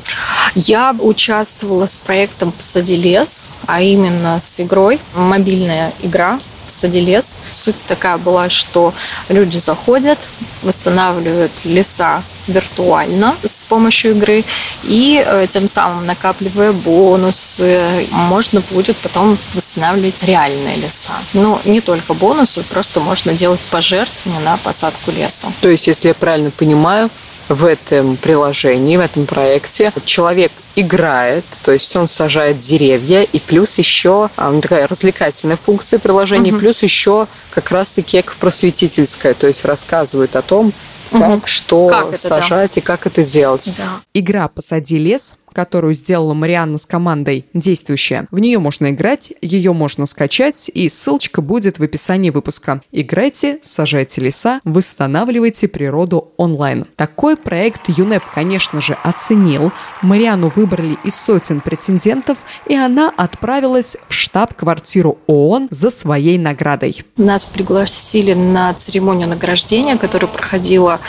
Я 0.54 0.94
участвовала 0.98 1.86
с 1.86 1.96
проектом 1.96 2.52
«Посади 2.52 2.96
лес», 2.96 3.48
а 3.66 3.80
именно 3.80 4.38
с 4.40 4.60
игрой, 4.60 5.00
мобильная 5.14 5.94
игра, 6.02 6.38
«Посади 6.72 7.00
лес». 7.00 7.36
Суть 7.50 7.76
такая 7.86 8.16
была, 8.16 8.48
что 8.48 8.94
люди 9.28 9.58
заходят, 9.58 10.26
восстанавливают 10.62 11.52
леса 11.64 12.22
виртуально 12.46 13.36
с 13.44 13.62
помощью 13.62 14.12
игры 14.12 14.44
и 14.82 15.22
э, 15.24 15.46
тем 15.50 15.68
самым 15.68 16.06
накапливая 16.06 16.72
бонусы, 16.72 18.06
можно 18.10 18.60
будет 18.70 18.96
потом 18.96 19.38
восстанавливать 19.54 20.22
реальные 20.22 20.76
леса. 20.76 21.12
Но 21.34 21.60
не 21.64 21.80
только 21.80 22.14
бонусы, 22.14 22.62
просто 22.62 23.00
можно 23.00 23.32
делать 23.32 23.60
пожертвования 23.70 24.40
на 24.40 24.56
посадку 24.56 25.10
леса. 25.10 25.52
То 25.60 25.68
есть, 25.68 25.86
если 25.86 26.08
я 26.08 26.14
правильно 26.14 26.50
понимаю, 26.50 27.10
в 27.48 27.64
этом 27.64 28.16
приложении, 28.16 28.96
в 28.96 29.00
этом 29.00 29.26
проекте 29.26 29.92
человек 30.04 30.52
играет, 30.74 31.44
то 31.62 31.72
есть 31.72 31.94
он 31.96 32.08
сажает 32.08 32.58
деревья, 32.58 33.22
и 33.22 33.38
плюс 33.38 33.78
еще 33.78 34.30
а, 34.36 34.60
такая 34.60 34.86
развлекательная 34.86 35.56
функция 35.56 35.98
приложения, 35.98 36.52
угу. 36.52 36.60
плюс 36.60 36.82
еще 36.82 37.26
как 37.50 37.70
раз-таки 37.70 38.24
просветительская, 38.40 39.34
то 39.34 39.46
есть 39.46 39.64
рассказывает 39.64 40.36
о 40.36 40.42
том, 40.42 40.72
как, 41.10 41.46
что 41.46 41.88
как 41.88 42.16
сажать 42.16 42.74
да. 42.74 42.80
и 42.80 42.82
как 42.82 43.06
это 43.06 43.22
делать. 43.22 43.72
Да. 43.76 44.00
Игра 44.14 44.48
«Посади 44.48 44.98
лес» 44.98 45.36
которую 45.52 45.94
сделала 45.94 46.34
Марианна 46.34 46.78
с 46.78 46.86
командой, 46.86 47.46
действующая. 47.54 48.26
В 48.30 48.38
нее 48.38 48.58
можно 48.58 48.90
играть, 48.90 49.32
ее 49.40 49.72
можно 49.72 50.06
скачать, 50.06 50.70
и 50.72 50.88
ссылочка 50.88 51.40
будет 51.40 51.78
в 51.78 51.82
описании 51.82 52.30
выпуска. 52.30 52.82
Играйте, 52.92 53.58
сажайте 53.62 54.20
леса, 54.20 54.60
восстанавливайте 54.64 55.68
природу 55.68 56.32
онлайн. 56.36 56.86
Такой 56.96 57.36
проект 57.36 57.88
ЮНЕП, 57.88 58.22
конечно 58.34 58.80
же, 58.80 58.96
оценил. 59.02 59.72
Марианну 60.02 60.52
выбрали 60.54 60.98
из 61.04 61.14
сотен 61.16 61.60
претендентов, 61.60 62.38
и 62.66 62.74
она 62.74 63.12
отправилась 63.16 63.96
в 64.08 64.14
штаб-квартиру 64.14 65.18
ООН 65.26 65.68
за 65.70 65.90
своей 65.90 66.38
наградой. 66.38 67.04
Нас 67.16 67.44
пригласили 67.44 68.34
на 68.34 68.74
церемонию 68.74 69.28
награждения, 69.28 69.96
которая 69.96 70.30
проходила 70.30 71.00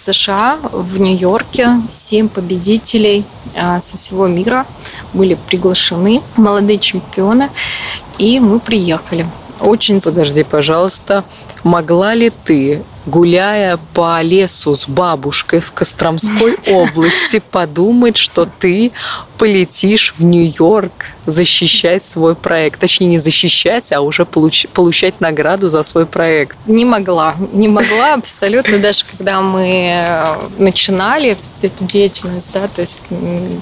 США, 0.00 0.58
в 0.72 0.98
Нью-Йорке. 0.98 1.68
Семь 1.90 2.28
победителей 2.28 3.24
а, 3.56 3.80
со 3.80 3.96
всего 3.96 4.26
мира 4.26 4.66
были 5.12 5.34
приглашены, 5.34 6.22
молодые 6.36 6.78
чемпионы, 6.78 7.50
и 8.18 8.40
мы 8.40 8.60
приехали. 8.60 9.26
Очень... 9.60 10.00
Подожди, 10.00 10.42
пожалуйста, 10.42 11.24
могла 11.62 12.14
ли 12.14 12.30
ты 12.30 12.82
гуляя 13.10 13.78
по 13.92 14.22
лесу 14.22 14.74
с 14.74 14.88
бабушкой 14.88 15.60
в 15.60 15.72
Костромской 15.72 16.56
области, 16.72 17.42
подумать, 17.50 18.16
что 18.16 18.46
ты 18.46 18.92
полетишь 19.36 20.14
в 20.16 20.24
Нью-Йорк 20.24 20.92
защищать 21.26 22.04
свой 22.04 22.34
проект. 22.34 22.80
Точнее, 22.80 23.06
не 23.06 23.18
защищать, 23.18 23.92
а 23.92 24.00
уже 24.00 24.22
получ- 24.22 24.68
получать 24.68 25.20
награду 25.20 25.68
за 25.68 25.82
свой 25.82 26.06
проект. 26.06 26.56
Не 26.66 26.84
могла. 26.84 27.36
Не 27.52 27.68
могла 27.68 28.14
абсолютно. 28.14 28.78
Даже 28.78 29.04
когда 29.10 29.40
мы 29.40 29.92
э, 29.92 30.36
начинали 30.58 31.36
эту 31.62 31.84
деятельность, 31.84 32.52
да, 32.52 32.68
то 32.68 32.80
есть, 32.80 32.98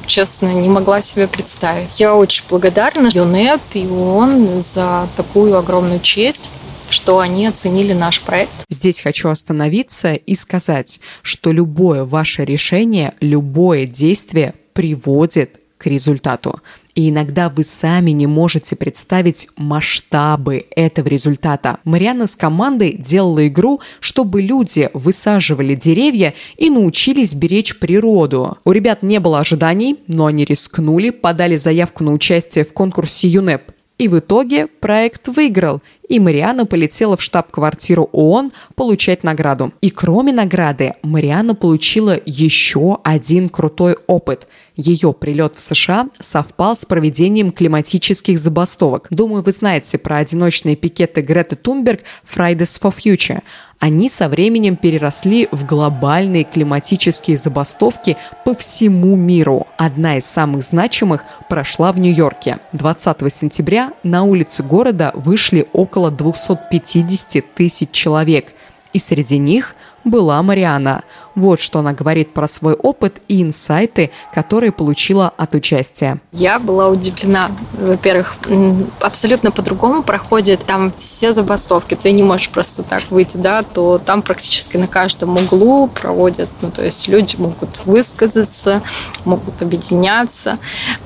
честно, 0.07 0.49
не 0.49 0.69
могла 0.69 1.03
себе 1.03 1.27
представить. 1.27 1.99
Я 2.01 2.15
очень 2.15 2.45
благодарна 2.49 3.09
ЮНЕП 3.13 3.63
и 3.75 3.87
ООН 3.87 4.63
за 4.63 5.09
такую 5.17 5.57
огромную 5.57 6.01
честь 6.01 6.51
что 6.91 7.19
они 7.19 7.47
оценили 7.47 7.93
наш 7.93 8.21
проект. 8.21 8.53
Здесь 8.69 9.01
хочу 9.01 9.29
остановиться 9.29 10.15
и 10.15 10.35
сказать, 10.35 11.01
что 11.23 11.53
любое 11.53 12.05
ваше 12.05 12.45
решение, 12.45 13.15
любое 13.21 13.87
действие 13.87 14.55
приводит 14.73 15.61
к 15.79 15.87
результату. 15.87 16.61
И 16.95 17.11
иногда 17.11 17.49
вы 17.49 17.63
сами 17.63 18.11
не 18.11 18.27
можете 18.27 18.75
представить 18.75 19.49
масштабы 19.57 20.67
этого 20.75 21.07
результата. 21.07 21.79
Мариана 21.85 22.27
с 22.27 22.35
командой 22.35 22.97
делала 22.99 23.47
игру, 23.47 23.81
чтобы 24.01 24.43
люди 24.43 24.91
высаживали 24.93 25.77
деревья 25.77 26.35
и 26.57 26.71
научились 26.71 27.35
беречь 27.35 27.79
природу. 27.79 28.59
У 28.65 28.73
ребят 28.73 29.05
не 29.05 29.21
было 29.21 29.39
ожиданий, 29.39 30.01
но 30.09 30.27
они 30.27 30.45
рискнули, 30.45 31.11
подали 31.11 31.57
заявку 31.57 32.03
на 32.03 32.13
участие 32.13 32.65
в 32.65 32.73
конкурсе 32.73 33.29
ЮНЕП. 33.29 33.63
И 33.99 34.07
в 34.07 34.21
итоге 34.21 34.69
проект 34.69 35.27
выиграл, 35.27 35.83
и 36.09 36.21
Мариана 36.21 36.67
полетела 36.67 37.17
в 37.17 37.23
штаб-квартиру 37.23 38.09
ООН 38.13 38.53
получать 38.77 39.25
награду. 39.25 39.73
И 39.81 39.91
кроме 39.91 40.33
награды, 40.33 40.95
Мариана 41.03 41.57
получила 41.57 42.19
еще 42.25 42.99
один 43.03 43.49
крутой 43.49 43.97
опыт. 44.07 44.47
Ее 44.77 45.13
прилет 45.13 45.57
в 45.57 45.61
США 45.61 46.09
совпал 46.21 46.77
с 46.77 46.85
проведением 46.87 47.51
климатических 47.51 48.39
забастовок. 48.39 49.09
Думаю, 49.11 49.43
вы 49.43 49.51
знаете 49.51 49.99
про 49.99 50.19
одиночные 50.19 50.77
пикеты 50.77 51.21
Греты 51.21 51.57
Тунберг 51.57 52.03
Fridays 52.25 52.81
for 52.81 52.95
Future– 52.95 53.43
они 53.79 54.09
со 54.09 54.29
временем 54.29 54.77
переросли 54.77 55.49
в 55.53 55.65
глобальные 55.65 56.45
климатические 56.45 57.37
забастовки 57.37 58.17
по 58.45 58.55
всему 58.55 59.15
миру. 59.17 59.67
Одна 59.77 60.19
из 60.19 60.27
самых 60.27 60.65
значимых 60.65 61.25
прошла 61.49 61.93
в 61.93 61.99
Нью-Йорке. 61.99 62.59
20 62.73 63.33
сентября 63.33 63.93
на 64.03 64.25
улицы 64.25 64.63
города 64.63 65.13
вышли 65.15 65.69
около 65.73 66.11
250 66.11 67.55
тысяч 67.55 67.91
человек, 67.91 68.53
и 68.93 68.99
среди 68.99 69.39
них 69.39 69.77
была 70.05 70.43
Мариана– 70.43 71.03
вот 71.39 71.61
что 71.61 71.79
она 71.79 71.93
говорит 71.93 72.35
про 72.35 72.49
свой 72.49 72.75
опыт 72.75 73.21
и 73.29 73.43
инсайты, 73.43 74.11
которые 74.35 74.73
получила 74.73 75.33
от 75.37 75.55
участия. 75.55 76.19
Я 76.33 76.59
была 76.59 76.89
удивлена. 76.89 77.51
Во-первых, 77.73 78.37
абсолютно 79.01 79.51
по-другому 79.51 80.03
проходят 80.03 80.65
там 80.65 80.93
все 80.97 81.33
забастовки. 81.33 81.95
Ты 81.95 82.13
не 82.13 82.23
можешь 82.23 82.49
просто 82.49 82.83
так 82.83 83.05
выйти, 83.11 83.37
да, 83.37 83.63
то 83.63 83.99
там 83.99 84.23
практически 84.23 84.77
на 84.77 84.87
каждом 84.87 85.37
углу 85.37 85.89
проводят, 85.89 86.49
ну, 86.61 86.71
то 86.71 86.85
есть 86.85 87.09
люди 87.09 87.37
могут 87.37 87.83
высказаться, 87.85 88.83
могут 89.25 89.63
объединяться. 89.63 90.59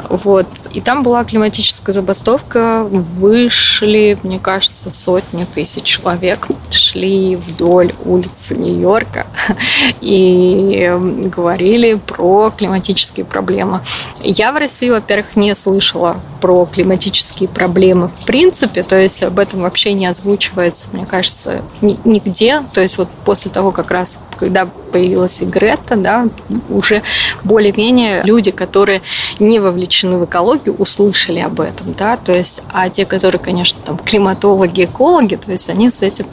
Вот. 0.09 0.47
И 0.73 0.81
там 0.81 1.03
была 1.03 1.25
климатическая 1.25 1.93
забастовка. 1.93 2.85
Вышли, 2.85 4.19
мне 4.23 4.39
кажется, 4.39 4.91
сотни 4.91 5.45
тысяч 5.45 5.85
человек. 5.85 6.49
Шли 6.71 7.37
вдоль 7.37 7.95
улицы 8.05 8.55
Нью-Йорка. 8.55 9.27
И 10.01 10.22
и 10.23 10.91
говорили 11.25 11.95
про 11.95 12.53
климатические 12.57 13.25
проблемы. 13.25 13.81
Я 14.23 14.53
в 14.53 14.57
России, 14.57 14.91
во-первых, 14.91 15.37
не 15.37 15.55
слышала 15.55 16.17
про 16.41 16.67
климатические 16.67 17.49
проблемы 17.49 18.09
в 18.09 18.25
принципе, 18.25 18.83
то 18.83 18.99
есть 19.01 19.23
об 19.23 19.39
этом 19.39 19.63
вообще 19.63 19.93
не 19.93 20.07
озвучивается, 20.07 20.89
мне 20.93 21.07
кажется, 21.07 21.63
нигде. 21.81 22.63
То 22.73 22.81
есть 22.81 22.99
вот 22.99 23.09
после 23.25 23.51
того, 23.51 23.73
как 23.73 23.91
раз, 23.91 24.19
когда 24.37 24.69
появилась 24.93 25.41
и 25.41 25.45
Грета, 25.45 25.97
да, 25.97 26.27
уже 26.69 27.03
более-менее 27.45 28.23
люди, 28.25 28.51
которые 28.51 29.03
не 29.39 29.59
вовлечены 29.59 30.19
в 30.19 30.25
экологию, 30.25 30.75
услышали 30.77 31.41
об 31.41 31.61
этом, 31.61 31.95
да, 31.97 32.17
то 32.17 32.33
есть, 32.33 32.63
а 32.73 32.89
те, 32.91 33.07
которые, 33.07 33.41
конечно, 33.41 33.81
там 33.85 33.99
климатологи, 33.99 34.85
экологи, 34.85 35.37
то 35.37 35.51
есть 35.51 35.69
они 35.69 35.91
с 35.91 36.03
этим 36.03 36.27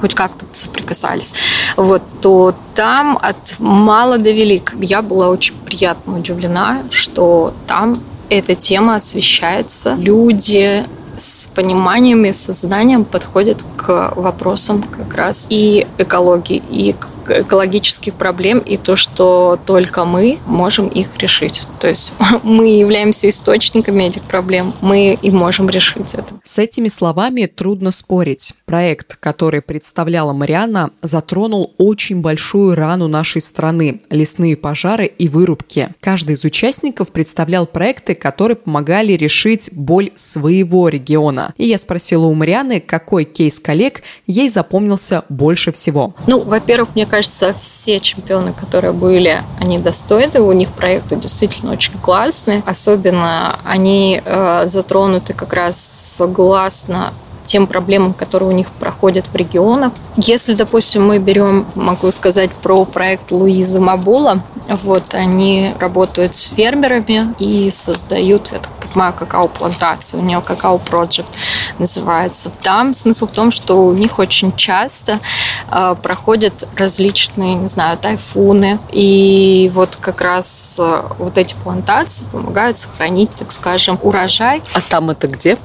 хоть 0.00 0.14
как-то 0.14 0.46
соприкасались, 0.52 1.34
вот, 1.76 2.02
то 2.20 2.54
там 2.74 3.18
от 3.20 3.56
мала 3.58 4.18
до 4.18 4.30
велик 4.30 4.74
я 4.80 5.02
была 5.02 5.28
очень 5.28 5.54
приятно 5.54 6.18
удивлена, 6.18 6.82
что 6.90 7.52
там 7.66 7.98
эта 8.30 8.54
тема 8.54 8.96
освещается. 8.96 9.94
Люди 9.94 10.84
с 11.18 11.48
пониманием 11.54 12.24
и 12.24 12.32
сознанием 12.32 13.04
подходят 13.04 13.62
к 13.76 14.12
вопросам 14.16 14.82
как 14.82 15.14
раз 15.14 15.46
и 15.50 15.86
экологии, 15.98 16.62
и 16.70 16.92
к 16.92 17.06
экологических 17.28 18.14
проблем 18.14 18.58
и 18.58 18.76
то, 18.76 18.96
что 18.96 19.58
только 19.66 20.04
мы 20.04 20.38
можем 20.46 20.88
их 20.88 21.16
решить. 21.18 21.62
То 21.78 21.88
есть 21.88 22.12
мы 22.42 22.68
являемся 22.68 23.28
источниками 23.28 24.04
этих 24.04 24.22
проблем, 24.22 24.72
мы 24.80 25.18
и 25.20 25.30
можем 25.30 25.68
решить 25.68 26.14
это. 26.14 26.34
С 26.44 26.58
этими 26.58 26.88
словами 26.88 27.46
трудно 27.46 27.92
спорить. 27.92 28.54
Проект, 28.66 29.16
который 29.16 29.62
представляла 29.62 30.32
Марианна, 30.32 30.90
затронул 31.02 31.74
очень 31.78 32.20
большую 32.20 32.74
рану 32.74 33.08
нашей 33.08 33.40
страны– 33.40 34.02
лесные 34.10 34.56
пожары 34.56 35.06
и 35.06 35.28
вырубки. 35.28 35.90
Каждый 36.00 36.34
из 36.34 36.44
участников 36.44 37.12
представлял 37.12 37.66
проекты, 37.66 38.14
которые 38.14 38.56
помогали 38.56 39.12
решить 39.12 39.70
боль 39.72 40.10
своего 40.14 40.88
региона. 40.88 41.54
И 41.56 41.66
я 41.66 41.78
спросила 41.78 42.26
у 42.26 42.34
Марианы, 42.34 42.80
какой 42.80 43.24
кейс 43.24 43.58
коллег 43.58 44.02
ей 44.26 44.48
запомнился 44.48 45.24
больше 45.28 45.72
всего. 45.72 46.14
Ну, 46.26 46.42
во-первых, 46.42 46.94
мне 46.94 47.06
кажется, 47.10 47.54
все 47.60 48.00
чемпионы, 48.00 48.52
которые 48.52 48.92
были, 48.92 49.42
они 49.58 49.78
достойны, 49.78 50.40
у 50.40 50.52
них 50.52 50.70
проекты 50.70 51.16
действительно 51.16 51.72
очень 51.72 51.98
классные. 51.98 52.62
Особенно 52.64 53.58
они 53.64 54.22
э, 54.24 54.64
затронуты 54.66 55.34
как 55.34 55.52
раз 55.52 55.78
согласно 55.78 57.12
тем 57.50 57.66
проблемам, 57.66 58.12
которые 58.12 58.48
у 58.48 58.52
них 58.52 58.70
проходят 58.70 59.26
в 59.26 59.34
регионах. 59.34 59.92
Если, 60.16 60.54
допустим, 60.54 61.04
мы 61.04 61.18
берем, 61.18 61.66
могу 61.74 62.12
сказать, 62.12 62.50
про 62.52 62.84
проект 62.84 63.32
Луизы 63.32 63.80
Мабула, 63.80 64.42
вот 64.84 65.14
они 65.14 65.74
работают 65.80 66.36
с 66.36 66.44
фермерами 66.44 67.34
и 67.40 67.72
создают, 67.72 68.52
я 68.52 68.60
так 68.60 68.70
понимаю, 68.92 69.12
какао-плантацию. 69.12 70.20
У 70.20 70.24
нее 70.24 70.40
какао-проект 70.40 71.26
называется. 71.78 72.50
Там 72.62 72.94
смысл 72.94 73.26
в 73.26 73.32
том, 73.32 73.50
что 73.50 73.86
у 73.86 73.92
них 73.92 74.18
очень 74.18 74.54
часто 74.56 75.20
э, 75.70 75.96
проходят 76.02 76.68
различные, 76.76 77.54
не 77.54 77.68
знаю, 77.68 77.98
тайфуны. 77.98 78.78
И 78.92 79.70
вот 79.74 79.96
как 80.00 80.20
раз 80.20 80.76
э, 80.78 81.02
вот 81.18 81.38
эти 81.38 81.54
плантации 81.54 82.24
помогают 82.32 82.78
сохранить, 82.78 83.30
так 83.30 83.52
скажем, 83.52 83.98
урожай. 84.02 84.62
А 84.74 84.80
там 84.80 85.10
это 85.10 85.28
где? 85.28 85.58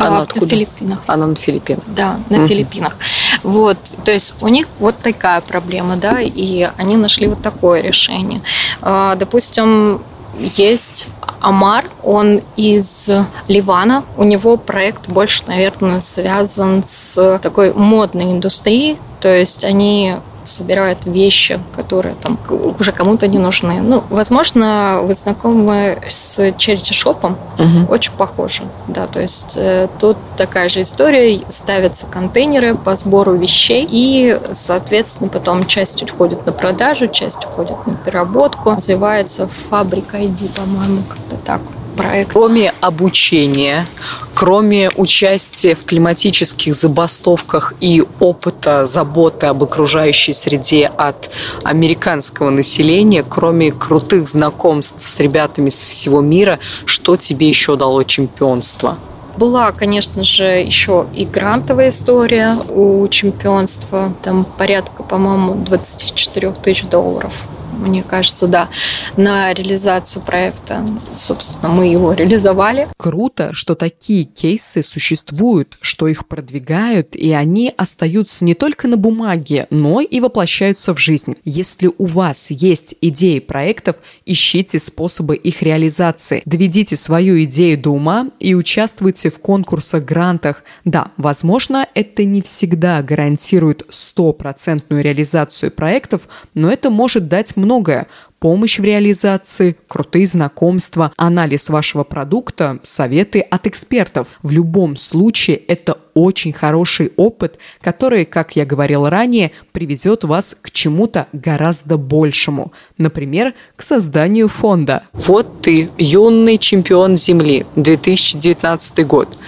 Она 0.00 0.20
а, 0.20 0.22
откуда? 0.22 0.46
На 0.46 0.50
Филиппинах. 0.50 0.98
Она 1.06 1.26
на 1.26 1.34
Филиппинах. 1.34 1.84
Да, 1.86 2.20
на 2.30 2.38
угу. 2.38 2.48
Филиппинах. 2.48 2.96
Вот, 3.42 3.76
то 4.04 4.10
есть 4.10 4.34
у 4.40 4.48
них 4.48 4.66
вот 4.78 4.96
такая 4.98 5.40
проблема, 5.42 5.96
да, 5.96 6.20
и 6.20 6.68
они 6.78 6.96
нашли 6.96 7.28
вот 7.28 7.42
такое 7.42 7.82
решение. 7.82 8.40
А, 8.80 9.14
допустим, 9.16 10.02
есть 10.38 11.06
Амар, 11.40 11.86
он 12.02 12.42
из 12.56 13.10
Ливана. 13.48 14.04
У 14.16 14.24
него 14.24 14.56
проект 14.56 15.08
больше, 15.08 15.44
наверное, 15.46 16.00
связан 16.00 16.82
с 16.86 17.38
такой 17.42 17.72
модной 17.72 18.32
индустрией. 18.32 18.98
То 19.20 19.34
есть 19.34 19.64
они 19.64 20.16
собирают 20.50 21.06
вещи, 21.06 21.60
которые 21.76 22.14
там 22.14 22.38
уже 22.78 22.92
кому-то 22.92 23.26
не 23.26 23.38
нужны. 23.38 23.80
Ну, 23.80 24.02
возможно, 24.10 25.00
вы 25.02 25.14
знакомы 25.14 25.98
с 26.08 26.38
Shop, 26.38 27.36
угу. 27.58 27.92
очень 27.92 28.12
похоже. 28.12 28.62
Да, 28.88 29.06
то 29.06 29.20
есть 29.20 29.54
э, 29.56 29.88
тут 29.98 30.16
такая 30.36 30.68
же 30.68 30.82
история, 30.82 31.40
ставятся 31.48 32.06
контейнеры 32.06 32.74
по 32.74 32.96
сбору 32.96 33.34
вещей, 33.34 33.86
и, 33.88 34.38
соответственно, 34.52 35.28
потом 35.28 35.66
часть 35.66 36.02
уходит 36.02 36.46
на 36.46 36.52
продажу, 36.52 37.08
часть 37.08 37.44
уходит 37.44 37.86
на 37.86 37.94
переработку. 37.94 38.72
Называется 38.72 39.48
фабрика 39.68 40.18
ID, 40.18 40.50
по-моему, 40.54 41.02
как-то 41.08 41.36
так 41.44 41.60
проект. 42.00 42.32
Кроме 42.32 42.72
обучения, 42.80 43.86
кроме 44.34 44.90
участия 44.96 45.74
в 45.74 45.84
климатических 45.84 46.74
забастовках 46.74 47.74
и 47.80 48.02
опыта 48.18 48.86
заботы 48.86 49.46
об 49.46 49.62
окружающей 49.62 50.32
среде 50.32 50.90
от 50.96 51.30
американского 51.62 52.50
населения, 52.50 53.24
кроме 53.28 53.70
крутых 53.70 54.28
знакомств 54.28 55.06
с 55.06 55.20
ребятами 55.20 55.70
с 55.70 55.84
всего 55.84 56.20
мира, 56.20 56.58
что 56.84 57.16
тебе 57.16 57.48
еще 57.48 57.76
дало 57.76 58.02
чемпионство? 58.04 58.96
Была, 59.36 59.72
конечно 59.72 60.24
же, 60.24 60.44
еще 60.44 61.06
и 61.14 61.24
грантовая 61.24 61.90
история 61.90 62.56
у 62.68 63.06
чемпионства. 63.08 64.12
Там 64.22 64.44
порядка, 64.44 65.02
по-моему, 65.02 65.54
24 65.54 66.52
тысяч 66.62 66.84
долларов 66.84 67.32
мне 67.80 68.02
кажется, 68.02 68.46
да, 68.46 68.68
на 69.16 69.52
реализацию 69.52 70.22
проекта. 70.22 70.86
Собственно, 71.16 71.68
мы 71.68 71.86
его 71.86 72.12
реализовали. 72.20 72.88
Круто, 72.96 73.50
что 73.52 73.74
такие 73.74 74.24
кейсы 74.24 74.82
существуют, 74.82 75.78
что 75.80 76.06
их 76.08 76.26
продвигают, 76.26 77.16
и 77.16 77.32
они 77.32 77.72
остаются 77.76 78.44
не 78.44 78.54
только 78.54 78.88
на 78.88 78.96
бумаге, 78.96 79.66
но 79.70 80.00
и 80.00 80.20
воплощаются 80.20 80.94
в 80.94 80.98
жизнь. 80.98 81.36
Если 81.44 81.90
у 81.96 82.06
вас 82.06 82.50
есть 82.50 82.94
идеи 83.00 83.38
проектов, 83.38 83.96
ищите 84.26 84.78
способы 84.78 85.36
их 85.36 85.62
реализации. 85.62 86.42
Доведите 86.44 86.96
свою 86.96 87.42
идею 87.44 87.78
до 87.78 87.90
ума 87.90 88.28
и 88.38 88.54
участвуйте 88.54 89.30
в 89.30 89.38
конкурсах, 89.38 90.04
грантах. 90.04 90.64
Да, 90.84 91.10
возможно, 91.16 91.86
это 91.94 92.24
не 92.24 92.42
всегда 92.42 93.02
гарантирует 93.02 93.84
стопроцентную 93.88 95.02
реализацию 95.02 95.70
проектов, 95.70 96.28
но 96.54 96.70
это 96.70 96.90
может 96.90 97.28
дать 97.28 97.56
много 97.56 97.69
многое. 97.70 98.08
Помощь 98.40 98.78
в 98.78 98.84
реализации, 98.84 99.76
крутые 99.86 100.26
знакомства, 100.26 101.12
анализ 101.16 101.68
вашего 101.68 102.04
продукта, 102.04 102.78
советы 102.82 103.40
от 103.40 103.66
экспертов. 103.66 104.38
В 104.42 104.50
любом 104.50 104.96
случае 104.96 105.56
это 105.56 105.98
очень 106.14 106.52
хороший 106.52 107.12
опыт, 107.16 107.58
который, 107.80 108.24
как 108.24 108.56
я 108.56 108.64
говорил 108.64 109.08
ранее, 109.08 109.52
приведет 109.72 110.24
вас 110.24 110.56
к 110.60 110.70
чему-то 110.70 111.28
гораздо 111.32 111.96
большему. 111.96 112.72
Например, 112.98 113.54
к 113.76 113.82
созданию 113.82 114.48
фонда. 114.48 115.04
Вот 115.12 115.60
ты, 115.60 115.90
юный 115.98 116.58
чемпион 116.58 117.16
Земли, 117.16 117.66
2019 117.76 119.06
год 119.06 119.38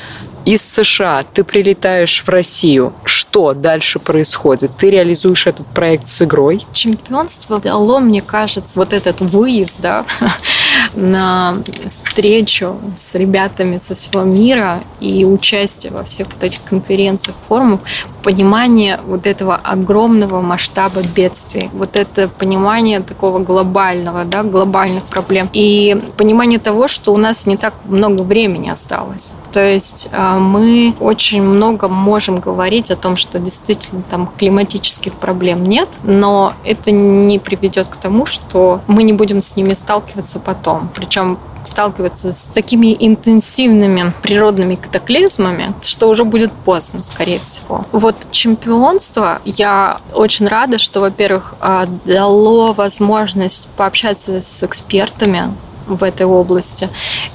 из 0.45 0.63
США 0.63 1.25
ты 1.33 1.45
прилетаешь 1.45 2.23
в 2.23 2.29
Россию, 2.29 2.93
что 3.05 3.55
дальше 3.55 3.99
происходит? 3.99 4.73
Ты 4.77 4.91
реализуешь 4.91 5.47
этот 5.47 5.67
проект 5.67 6.09
с 6.09 6.23
игрой? 6.23 6.67
Чемпионство 6.73 7.61
дало, 7.61 8.01
мне 8.01 8.23
кажется, 8.23 8.79
вот 8.79 8.93
этот 8.93 9.21
выезд, 9.21 9.77
да, 9.79 10.05
на 10.95 11.57
встречу 11.89 12.77
с 12.97 13.15
ребятами 13.15 13.79
со 13.79 13.95
всего 13.95 14.23
мира 14.23 14.83
и 15.01 15.25
участие 15.25 15.93
во 15.93 16.05
всех 16.05 16.29
вот 16.33 16.43
этих 16.43 16.63
конференциях, 16.65 17.37
форумах, 17.49 17.81
понимание 18.23 19.01
вот 19.07 19.27
этого 19.27 19.57
огромного 19.57 20.41
масштаба 20.41 21.03
бедствий, 21.03 21.71
вот 21.73 21.97
это 21.97 22.29
понимание 22.29 23.01
такого 23.01 23.39
глобального, 23.39 24.25
да, 24.25 24.43
глобальных 24.43 25.05
проблем 25.05 25.49
и 25.53 26.01
понимание 26.17 26.59
того, 26.59 26.89
что 26.89 27.13
у 27.13 27.17
нас 27.17 27.47
не 27.47 27.57
так 27.57 27.75
много 27.85 28.23
времени 28.23 28.69
осталось. 28.69 29.35
То 29.53 29.61
есть 29.61 30.09
а, 30.13 30.39
мы 30.39 30.95
очень 31.01 31.43
много 31.43 31.89
можем 31.89 32.41
говорить 32.41 32.91
о 32.91 32.97
том, 32.97 33.17
что 33.17 33.39
действительно 33.39 34.03
там 34.09 34.31
климатических 34.39 35.15
проблем 35.15 35.65
нет, 35.65 35.89
но 36.03 36.55
это 36.65 36.91
не 36.91 37.39
приведет 37.39 37.89
к 37.89 37.97
тому, 37.97 38.25
что 38.27 38.81
мы 38.87 39.03
не 39.03 39.13
будем 39.13 39.43
с 39.43 39.57
ними 39.57 39.75
сталкиваться 39.75 40.39
потом. 40.39 40.62
Причем 40.95 41.39
сталкиваться 41.65 42.33
с 42.33 42.47
такими 42.47 42.97
интенсивными 42.99 44.13
природными 44.23 44.75
катаклизмами, 44.75 45.75
что 45.83 46.09
уже 46.09 46.25
будет 46.25 46.53
поздно, 46.53 47.03
скорее 47.03 47.39
всего. 47.39 47.87
Вот 47.93 48.17
чемпионство, 48.31 49.41
я 49.45 50.01
очень 50.13 50.49
рада, 50.49 50.79
что, 50.79 51.01
во-первых, 51.01 51.55
а, 51.61 51.87
дало 52.05 52.73
возможность 52.73 53.69
пообщаться 53.77 54.43
с 54.43 54.63
экспертами, 54.63 55.53
в 55.87 56.05
этой 56.05 56.27
области. 56.27 56.89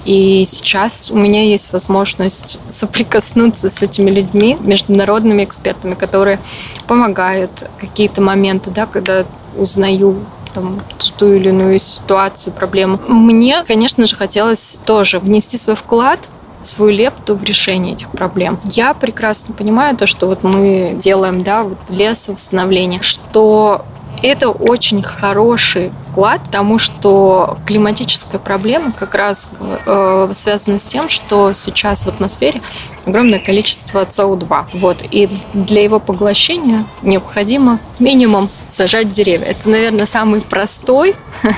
И 0.06 0.46
сейчас 0.48 1.12
у 1.12 1.18
меня 1.18 1.44
есть 1.44 1.74
возможность 1.74 2.60
соприкоснуться 2.70 3.70
с 3.70 3.82
этими 3.82 4.10
людьми, 4.10 4.58
международными 4.62 5.44
экспертами, 5.44 5.96
которые 5.96 6.40
помогают 6.88 7.70
какие-то 7.78 8.22
моменты, 8.22 8.72
да, 8.72 8.86
когда 8.86 9.26
узнаю 9.58 10.26
там, 10.58 10.80
ту 11.18 11.34
или 11.34 11.50
иную 11.50 11.78
ситуацию, 11.78 12.52
проблему. 12.52 13.00
Мне, 13.08 13.64
конечно 13.68 14.08
же, 14.08 14.16
хотелось 14.16 14.78
тоже 14.86 15.20
внести 15.20 15.58
свой 15.58 15.76
вклад 15.76 16.20
свою 16.64 16.92
лепту 16.92 17.36
в 17.36 17.44
решение 17.44 17.94
этих 17.94 18.10
проблем. 18.10 18.60
Я 18.64 18.94
прекрасно 18.94 19.54
понимаю 19.54 19.96
то, 19.96 20.08
что 20.08 20.26
вот 20.26 20.44
мы 20.44 20.98
делаем, 21.00 21.44
да, 21.44 21.64
вот 21.64 21.78
лесовосстановление, 21.90 23.02
что 23.02 23.86
это 24.22 24.50
очень 24.50 25.04
хороший 25.04 25.92
вклад, 26.10 26.42
потому 26.44 26.80
что 26.80 27.58
климатическая 27.66 28.40
проблема 28.40 28.92
как 28.92 29.16
раз 29.16 29.50
э, 29.86 30.30
связана 30.34 30.80
с 30.80 30.86
тем, 30.86 31.10
что 31.10 31.54
сейчас 31.54 32.02
в 32.02 32.08
атмосфере 32.08 32.62
огромное 33.06 33.40
количество 33.40 34.04
СО2. 34.04 34.66
Вот. 34.74 35.04
И 35.12 35.30
для 35.54 35.84
его 35.84 36.00
поглощения 36.00 36.86
необходимо 37.02 37.80
минимум 38.00 38.50
сажать 38.70 39.12
деревья. 39.12 39.46
Это, 39.46 39.70
наверное, 39.70 40.06
самый 40.06 40.42
простой 40.42 41.16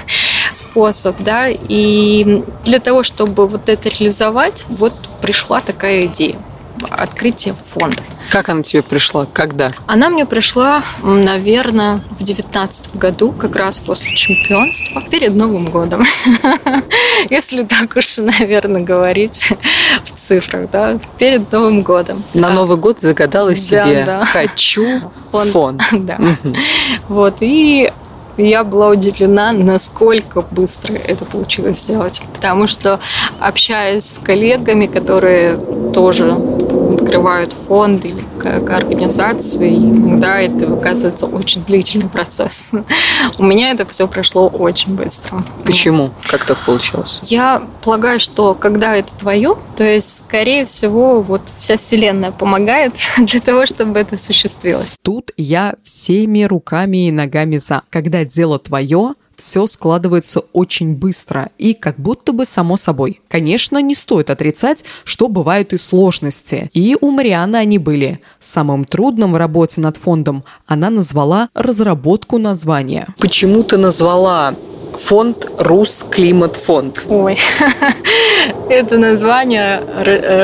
способ, 0.54 1.15
да, 1.19 1.48
и 1.50 2.43
для 2.65 2.80
того, 2.80 3.04
чтобы 3.04 3.48
вот 3.48 3.69
это 3.69 3.89
реализовать, 3.89 4.65
вот 4.69 4.93
пришла 5.22 5.62
такая 5.62 6.06
идея 6.06 6.38
открытия 6.89 7.53
фонда. 7.53 7.97
Как 8.31 8.49
она 8.49 8.61
тебе 8.61 8.83
пришла? 8.83 9.25
Когда? 9.25 9.71
Она 9.87 10.09
мне 10.09 10.25
пришла, 10.25 10.83
наверное, 11.01 11.99
в 12.11 12.23
девятнадцатом 12.23 12.99
году, 12.99 13.31
как 13.31 13.55
раз 13.55 13.79
после 13.79 14.13
чемпионства, 14.15 15.01
перед 15.09 15.35
Новым 15.35 15.69
годом. 15.69 16.03
Если 17.29 17.63
так 17.63 17.95
уж, 17.95 18.17
наверное, 18.17 18.81
говорить 18.81 19.53
в 20.03 20.11
цифрах, 20.11 20.69
да, 20.71 20.99
перед 21.17 21.51
Новым 21.51 21.81
годом. 21.81 22.23
На 22.33 22.51
Новый 22.51 22.77
год 22.77 22.99
загадала 22.99 23.55
себе. 23.55 24.21
«хочу 24.31 25.11
фонд». 25.31 25.51
фонд. 25.51 25.83
Да. 25.91 26.17
Вот, 27.07 27.37
и 27.41 27.91
я 28.39 28.63
была 28.63 28.89
удивлена, 28.89 29.51
насколько 29.51 30.41
быстро 30.41 30.95
это 30.95 31.25
получилось 31.25 31.81
сделать. 31.81 32.21
Потому 32.33 32.67
что, 32.67 32.99
общаясь 33.39 34.05
с 34.05 34.17
коллегами, 34.17 34.85
которые 34.85 35.57
тоже 35.93 36.37
открывают 37.10 37.54
фонд 37.67 38.06
или 38.06 38.24
как 38.39 38.69
организации, 38.69 39.76
иногда 39.76 40.39
это 40.39 40.72
оказывается 40.72 41.26
очень 41.26 41.63
длительный 41.65 42.08
процесс. 42.08 42.69
У 43.39 43.43
меня 43.43 43.72
это 43.72 43.86
все 43.88 44.08
прошло 44.08 44.48
очень 44.48 44.95
быстро. 44.95 45.43
Почему? 45.65 46.12
Как 46.30 46.45
так 46.45 46.63
получилось? 46.65 47.19
Я 47.24 47.63
полагаю, 47.84 48.19
что 48.19 48.54
когда 48.54 48.95
это 48.95 49.13
твое, 49.15 49.58
то 49.76 49.84
есть, 49.84 50.17
скорее 50.26 50.65
всего, 50.65 51.22
вот 51.22 51.41
вся 51.58 51.78
Вселенная 51.78 52.32
помогает 52.32 52.93
для 53.17 53.39
того, 53.39 53.65
чтобы 53.65 54.00
это 54.00 54.15
осуществилось. 54.15 54.95
Тут 55.02 55.32
я 55.36 55.76
всеми 55.84 56.43
руками 56.43 57.08
и 57.08 57.12
ногами 57.12 57.58
за. 57.58 57.82
Когда 57.89 58.24
дело 58.24 58.60
твое, 58.60 59.15
все 59.39 59.65
складывается 59.67 60.41
очень 60.54 60.95
быстро 60.95 61.49
и 61.58 61.73
как 61.73 61.97
будто 61.97 62.34
бы 62.34 62.45
само 62.45 62.78
собой. 62.78 63.21
Конечно, 63.30 63.82
не 63.82 63.95
стоит 63.95 64.30
отрицать, 64.30 64.84
что 65.06 65.28
бывают 65.30 65.73
и 65.73 65.78
сложности. 65.78 66.69
И 66.73 66.97
у 66.99 67.10
Марианы 67.10 67.56
они 67.56 67.78
были. 67.80 68.19
Самым 68.39 68.86
трудным 68.86 69.32
в 69.32 69.38
работе 69.38 69.82
над 69.82 69.97
фондом 69.97 70.43
она 70.67 70.89
назвала 70.89 71.49
разработку 71.54 72.38
названия. 72.38 73.08
Почему 73.17 73.63
ты 73.63 73.78
назвала 73.78 74.56
фонд 75.01 75.49
Рус 75.57 76.05
Климат 76.09 76.55
Фонд? 76.55 77.03
Ой, 77.09 77.38
Это 78.69 78.97
название 78.97 79.81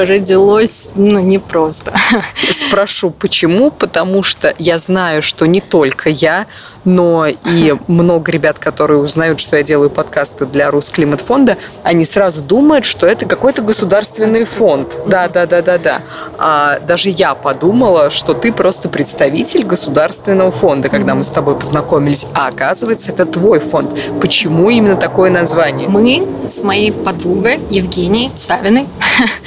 родилось 0.08 0.90
ну, 0.96 1.20
непросто. 1.20 1.94
Спрошу, 2.50 3.12
почему? 3.12 3.70
Потому 3.70 4.24
что 4.24 4.54
я 4.58 4.80
знаю, 4.80 5.22
что 5.22 5.46
не 5.46 5.62
только 5.62 6.10
я, 6.10 6.48
но 6.86 7.28
и 7.28 7.76
много 7.88 8.32
ребят, 8.32 8.60
которые 8.60 9.00
узнают, 9.00 9.40
что 9.40 9.58
я 9.58 9.64
делаю 9.64 9.90
подкасты 9.90 10.46
для 10.46 10.72
Русклиматфонда, 10.72 11.58
они 11.84 12.06
сразу 12.06 12.42
думают, 12.42 12.86
что 12.86 13.08
это 13.08 13.26
какой-то 13.26 13.62
государственный 13.62 14.46
фонд. 14.46 14.98
Да, 15.08 15.28
да, 15.28 15.46
да, 15.46 15.62
да, 15.62 15.78
да. 15.78 16.02
А 16.38 16.80
даже 16.80 17.10
я 17.10 17.36
подумала, 17.36 18.10
что 18.10 18.34
ты 18.34 18.52
просто 18.52 18.90
представитель 18.90 19.64
государственного 19.64 20.52
фонда, 20.52 20.90
когда 20.90 21.16
мы 21.16 21.24
с 21.24 21.30
тобой 21.30 21.56
познакомились. 21.56 22.26
А 22.34 22.48
оказывается, 22.48 23.12
это 23.12 23.26
твой 23.26 23.60
фонд. 23.60 23.92
Почему 24.22 24.45
именно 24.70 24.96
такое 24.96 25.30
название? 25.30 25.88
Мы 25.88 26.28
с 26.48 26.64
моей 26.64 26.92
подругой 26.92 27.60
Евгенией 27.70 28.32
Савиной 28.36 28.88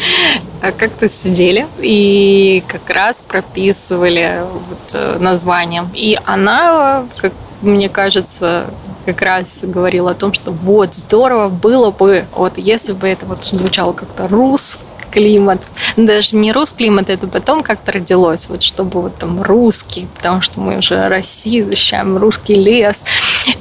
как-то 0.79 1.09
сидели 1.09 1.67
и 1.79 2.63
как 2.67 2.89
раз 2.91 3.21
прописывали 3.21 4.43
вот 4.43 4.95
э, 4.95 5.19
название. 5.19 5.89
И 5.95 6.19
она, 6.25 7.07
как 7.17 7.33
мне 7.63 7.89
кажется, 7.89 8.67
как 9.05 9.23
раз 9.23 9.61
говорила 9.63 10.13
о 10.13 10.15
том, 10.15 10.33
что 10.33 10.53
вот 10.53 10.95
здорово 10.95 11.49
было 11.49 11.91
бы, 11.91 12.27
вот 12.35 12.59
если 12.59 12.93
бы 12.93 13.09
это 13.09 13.27
вот 13.27 13.45
звучало 13.45 13.93
как-то 13.93 14.29
рус, 14.29 14.79
климат. 15.11 15.63
Даже 15.97 16.37
не 16.37 16.53
русский 16.53 16.85
климат, 16.85 17.11
это 17.11 17.27
потом 17.27 17.63
как-то 17.63 17.93
родилось, 17.93 18.49
вот 18.49 18.63
чтобы 18.63 19.03
вот 19.03 19.17
там 19.17 19.43
русский, 19.43 20.07
потому 20.15 20.43
что 20.43 20.61
мы 20.61 20.79
уже 20.79 21.09
Россию 21.09 21.67
защищаем, 21.67 22.19
русский 22.19 22.55
лес. 22.55 23.05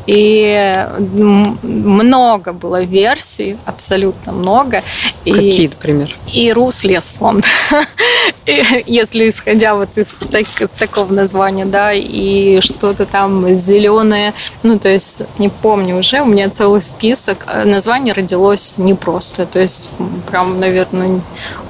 И 0.05 0.87
много 1.63 2.53
было 2.53 2.83
версий, 2.83 3.57
абсолютно 3.65 4.31
много. 4.31 4.83
Какие, 5.23 5.67
например? 5.67 6.15
И 6.33 6.51
Руслесфонд. 6.53 7.45
Если 8.45 9.29
исходя 9.29 9.75
вот 9.75 9.97
из, 9.97 10.19
так, 10.31 10.45
из 10.61 10.69
такого 10.69 11.11
названия, 11.11 11.65
да, 11.65 11.91
и 11.93 12.59
что-то 12.61 13.05
там 13.05 13.53
зеленое, 13.55 14.33
ну, 14.63 14.79
то 14.79 14.89
есть, 14.89 15.21
не 15.37 15.49
помню 15.49 15.97
уже, 15.97 16.21
у 16.21 16.25
меня 16.25 16.49
целый 16.49 16.81
список. 16.81 17.45
Название 17.65 18.13
родилось 18.13 18.77
непросто, 18.77 19.45
то 19.45 19.59
есть, 19.59 19.89
прям, 20.29 20.59
наверное, 20.59 21.21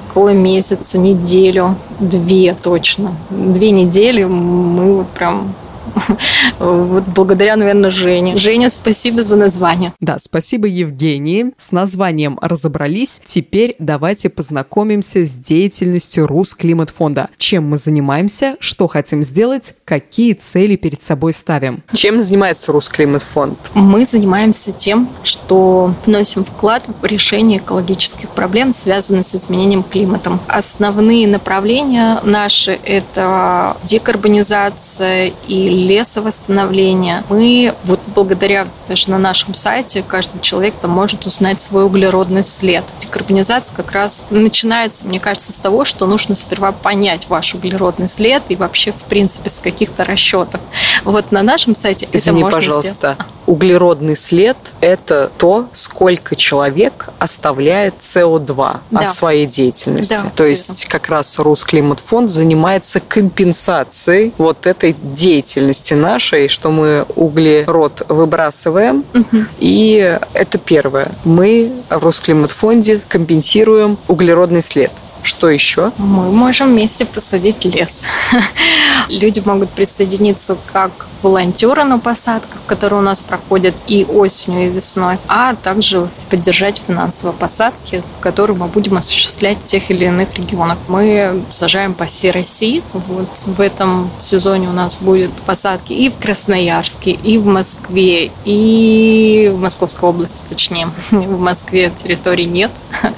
около 0.08 0.30
месяца, 0.30 0.98
неделю, 0.98 1.76
две 2.00 2.54
точно. 2.54 3.14
Две 3.30 3.70
недели 3.70 4.24
мы 4.24 4.96
вот 4.96 5.08
прям 5.10 5.54
вот 6.58 7.04
благодаря, 7.06 7.56
наверное, 7.56 7.90
Жене. 7.90 8.36
Женя, 8.36 8.70
спасибо 8.70 9.22
за 9.22 9.36
название. 9.36 9.92
Да, 10.00 10.18
спасибо 10.18 10.66
Евгении. 10.66 11.52
С 11.56 11.72
названием 11.72 12.38
разобрались. 12.40 13.20
Теперь 13.24 13.76
давайте 13.78 14.28
познакомимся 14.28 15.24
с 15.24 15.32
деятельностью 15.32 16.26
Русклиматфонда. 16.26 17.28
Чем 17.38 17.68
мы 17.68 17.78
занимаемся, 17.78 18.56
что 18.60 18.86
хотим 18.88 19.22
сделать, 19.22 19.74
какие 19.84 20.34
цели 20.34 20.76
перед 20.76 21.02
собой 21.02 21.32
ставим. 21.32 21.82
Чем 21.92 22.20
занимается 22.20 22.72
Русклиматфонд? 22.72 23.58
Мы 23.74 24.06
занимаемся 24.06 24.72
тем, 24.72 25.08
что 25.22 25.94
вносим 26.06 26.44
вклад 26.44 26.84
в 27.00 27.04
решение 27.04 27.58
экологических 27.58 28.28
проблем, 28.30 28.72
связанных 28.72 29.26
с 29.26 29.34
изменением 29.34 29.82
климата. 29.82 30.38
Основные 30.48 31.26
направления 31.26 32.20
наши– 32.24 32.78
это 32.84 33.76
декарбонизация 33.84 35.32
и 35.46 35.68
лесовосстановления. 35.88 37.24
Мы 37.28 37.74
вот 37.84 38.00
благодаря 38.14 38.68
даже 38.88 39.10
на 39.10 39.18
нашем 39.18 39.54
сайте 39.54 40.02
каждый 40.06 40.40
человек 40.40 40.74
там 40.80 40.90
может 40.90 41.26
узнать 41.26 41.62
свой 41.62 41.84
углеродный 41.84 42.44
след. 42.44 42.84
Декарбонизация 43.00 43.74
как 43.74 43.92
раз 43.92 44.22
начинается, 44.30 45.06
мне 45.06 45.18
кажется, 45.18 45.52
с 45.52 45.56
того, 45.56 45.84
что 45.84 46.06
нужно 46.06 46.34
сперва 46.34 46.72
понять 46.72 47.28
ваш 47.28 47.54
углеродный 47.54 48.08
след 48.08 48.42
и 48.48 48.56
вообще, 48.56 48.92
в 48.92 49.02
принципе, 49.02 49.50
с 49.50 49.58
каких-то 49.58 50.04
расчетов. 50.04 50.60
Вот 51.04 51.32
на 51.32 51.42
нашем 51.42 51.74
сайте 51.74 52.08
Извини, 52.12 52.40
это 52.40 52.44
можно 52.44 52.56
пожалуйста, 52.58 53.14
сделать. 53.14 53.37
Углеродный 53.48 54.14
след– 54.14 54.58
это 54.82 55.32
то, 55.38 55.68
сколько 55.72 56.36
человек 56.36 57.08
оставляет 57.18 57.94
СО2 58.00 58.76
да. 58.90 59.00
от 59.00 59.14
своей 59.14 59.46
деятельности. 59.46 60.20
Да, 60.22 60.30
то 60.36 60.44
есть 60.44 60.84
как 60.84 61.08
раз 61.08 61.38
Русклиматфонд 61.38 62.30
занимается 62.30 63.00
компенсацией 63.00 64.34
вот 64.36 64.66
этой 64.66 64.92
деятельности 64.92 65.94
нашей, 65.94 66.48
что 66.48 66.70
мы 66.70 67.06
углерод 67.16 68.02
выбрасываем. 68.08 69.04
Угу. 69.14 69.44
И 69.58 70.18
это 70.34 70.58
первое. 70.58 71.10
Мы 71.24 71.72
в 71.88 72.04
Росклиматфонде 72.04 73.00
компенсируем 73.08 73.96
углеродный 74.08 74.62
след. 74.62 74.92
Что 75.22 75.48
еще? 75.50 75.92
Мы 75.98 76.30
можем 76.30 76.68
вместе 76.68 77.04
посадить 77.04 77.64
лес. 77.64 78.04
Люди 79.08 79.42
могут 79.44 79.70
присоединиться 79.70 80.56
как 80.72 81.06
волонтеры 81.22 81.84
на 81.84 81.98
посадках, 81.98 82.60
которые 82.66 83.00
у 83.00 83.02
нас 83.02 83.20
проходят 83.20 83.74
и 83.86 84.04
осенью, 84.04 84.66
и 84.66 84.70
весной, 84.70 85.18
а 85.26 85.54
также 85.54 86.08
поддержать 86.30 86.80
финансовые 86.86 87.36
посадки, 87.36 88.02
которые 88.20 88.56
мы 88.56 88.66
будем 88.66 88.96
осуществлять 88.96 89.58
в 89.58 89.66
тех 89.66 89.90
или 89.90 90.04
иных 90.04 90.34
регионах. 90.36 90.78
Мы 90.88 91.42
сажаем 91.50 91.94
по 91.94 92.06
всей 92.06 92.30
России. 92.30 92.82
Вот 92.92 93.28
в 93.46 93.60
этом 93.60 94.10
сезоне 94.20 94.68
у 94.68 94.72
нас 94.72 94.96
будет 94.96 95.32
посадки 95.32 95.92
и 95.92 96.10
в 96.10 96.16
Красноярске, 96.16 97.10
и 97.10 97.38
в 97.38 97.46
Москве, 97.46 98.30
и 98.44 99.50
в 99.52 99.58
Московской 99.58 100.08
области, 100.08 100.42
точнее. 100.48 100.90
В 101.10 101.40
Москве 101.40 101.92
территории 102.02 102.44
нет 102.44 102.70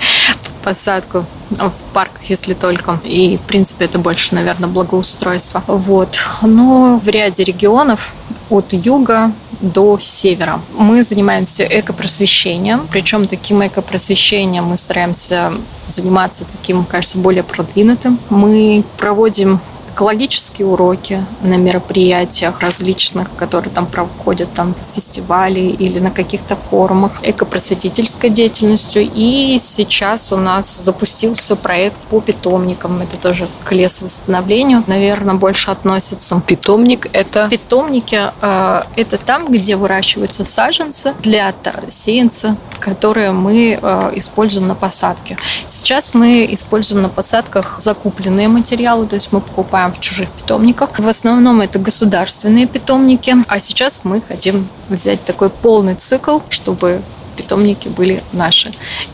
посадку 0.62 1.24
в 1.50 1.74
парках, 1.92 2.22
если 2.28 2.54
только. 2.54 3.00
И, 3.04 3.36
в 3.36 3.46
принципе, 3.46 3.86
это 3.86 3.98
больше, 3.98 4.34
наверное, 4.34 4.68
благоустройство. 4.68 5.62
Вот. 5.66 6.18
Но 6.42 7.00
в 7.02 7.08
ряде 7.08 7.44
регионов 7.44 8.12
от 8.48 8.72
юга 8.72 9.32
до 9.60 9.98
севера. 10.00 10.60
Мы 10.76 11.02
занимаемся 11.02 11.64
экопросвещением, 11.64 12.86
причем 12.90 13.26
таким 13.26 13.66
экопросвещением 13.66 14.64
мы 14.64 14.78
стараемся 14.78 15.52
заниматься 15.88 16.44
таким, 16.60 16.84
кажется, 16.84 17.18
более 17.18 17.42
продвинутым. 17.42 18.18
Мы 18.30 18.84
проводим 18.96 19.60
экологические 19.94 20.66
уроки 20.66 21.24
на 21.42 21.56
мероприятиях 21.56 22.60
различных, 22.60 23.28
которые 23.36 23.72
там 23.72 23.86
проходят 23.86 24.52
там 24.52 24.74
в 24.74 24.94
фестивале 24.94 25.70
или 25.70 25.98
на 25.98 26.10
каких-то 26.10 26.56
форумах, 26.56 27.12
экопросветительской 27.22 28.30
деятельностью. 28.30 29.08
И 29.14 29.58
сейчас 29.60 30.32
у 30.32 30.36
нас 30.36 30.82
запустился 30.82 31.56
проект 31.56 31.98
по 32.08 32.20
питомникам. 32.20 33.02
Это 33.02 33.16
тоже 33.16 33.48
к 33.64 33.72
лесовосстановлению, 33.72 34.82
наверное, 34.86 35.34
больше 35.34 35.70
относится. 35.70 36.40
Питомник– 36.46 37.08
это? 37.12 37.48
Питомники 37.48 38.20
э,– 38.40 38.82
это 38.96 39.18
там, 39.18 39.50
где 39.50 39.76
выращиваются 39.76 40.44
саженцы 40.44 41.14
для 41.20 41.54
сеянца, 41.88 42.56
которые 42.78 43.32
мы 43.32 43.78
э, 43.80 44.12
используем 44.16 44.68
на 44.68 44.74
посадке. 44.74 45.36
Сейчас 45.68 46.14
мы 46.14 46.48
используем 46.50 47.02
на 47.02 47.08
посадках 47.08 47.76
закупленные 47.78 48.48
материалы, 48.48 49.06
то 49.06 49.14
есть 49.14 49.32
мы 49.32 49.40
покупаем 49.40 49.79
в 49.88 50.00
чужих 50.00 50.28
питомниках. 50.30 50.98
В 50.98 51.08
основном 51.08 51.60
это 51.60 51.78
государственные 51.78 52.66
питомники, 52.66 53.34
а 53.48 53.60
сейчас 53.60 54.00
мы 54.04 54.20
хотим 54.20 54.68
взять 54.88 55.24
такой 55.24 55.50
полный 55.50 55.94
цикл, 55.94 56.40
чтобы 56.48 57.02
питомники 57.40 57.88
были 57.88 58.22
наши. 58.32 58.70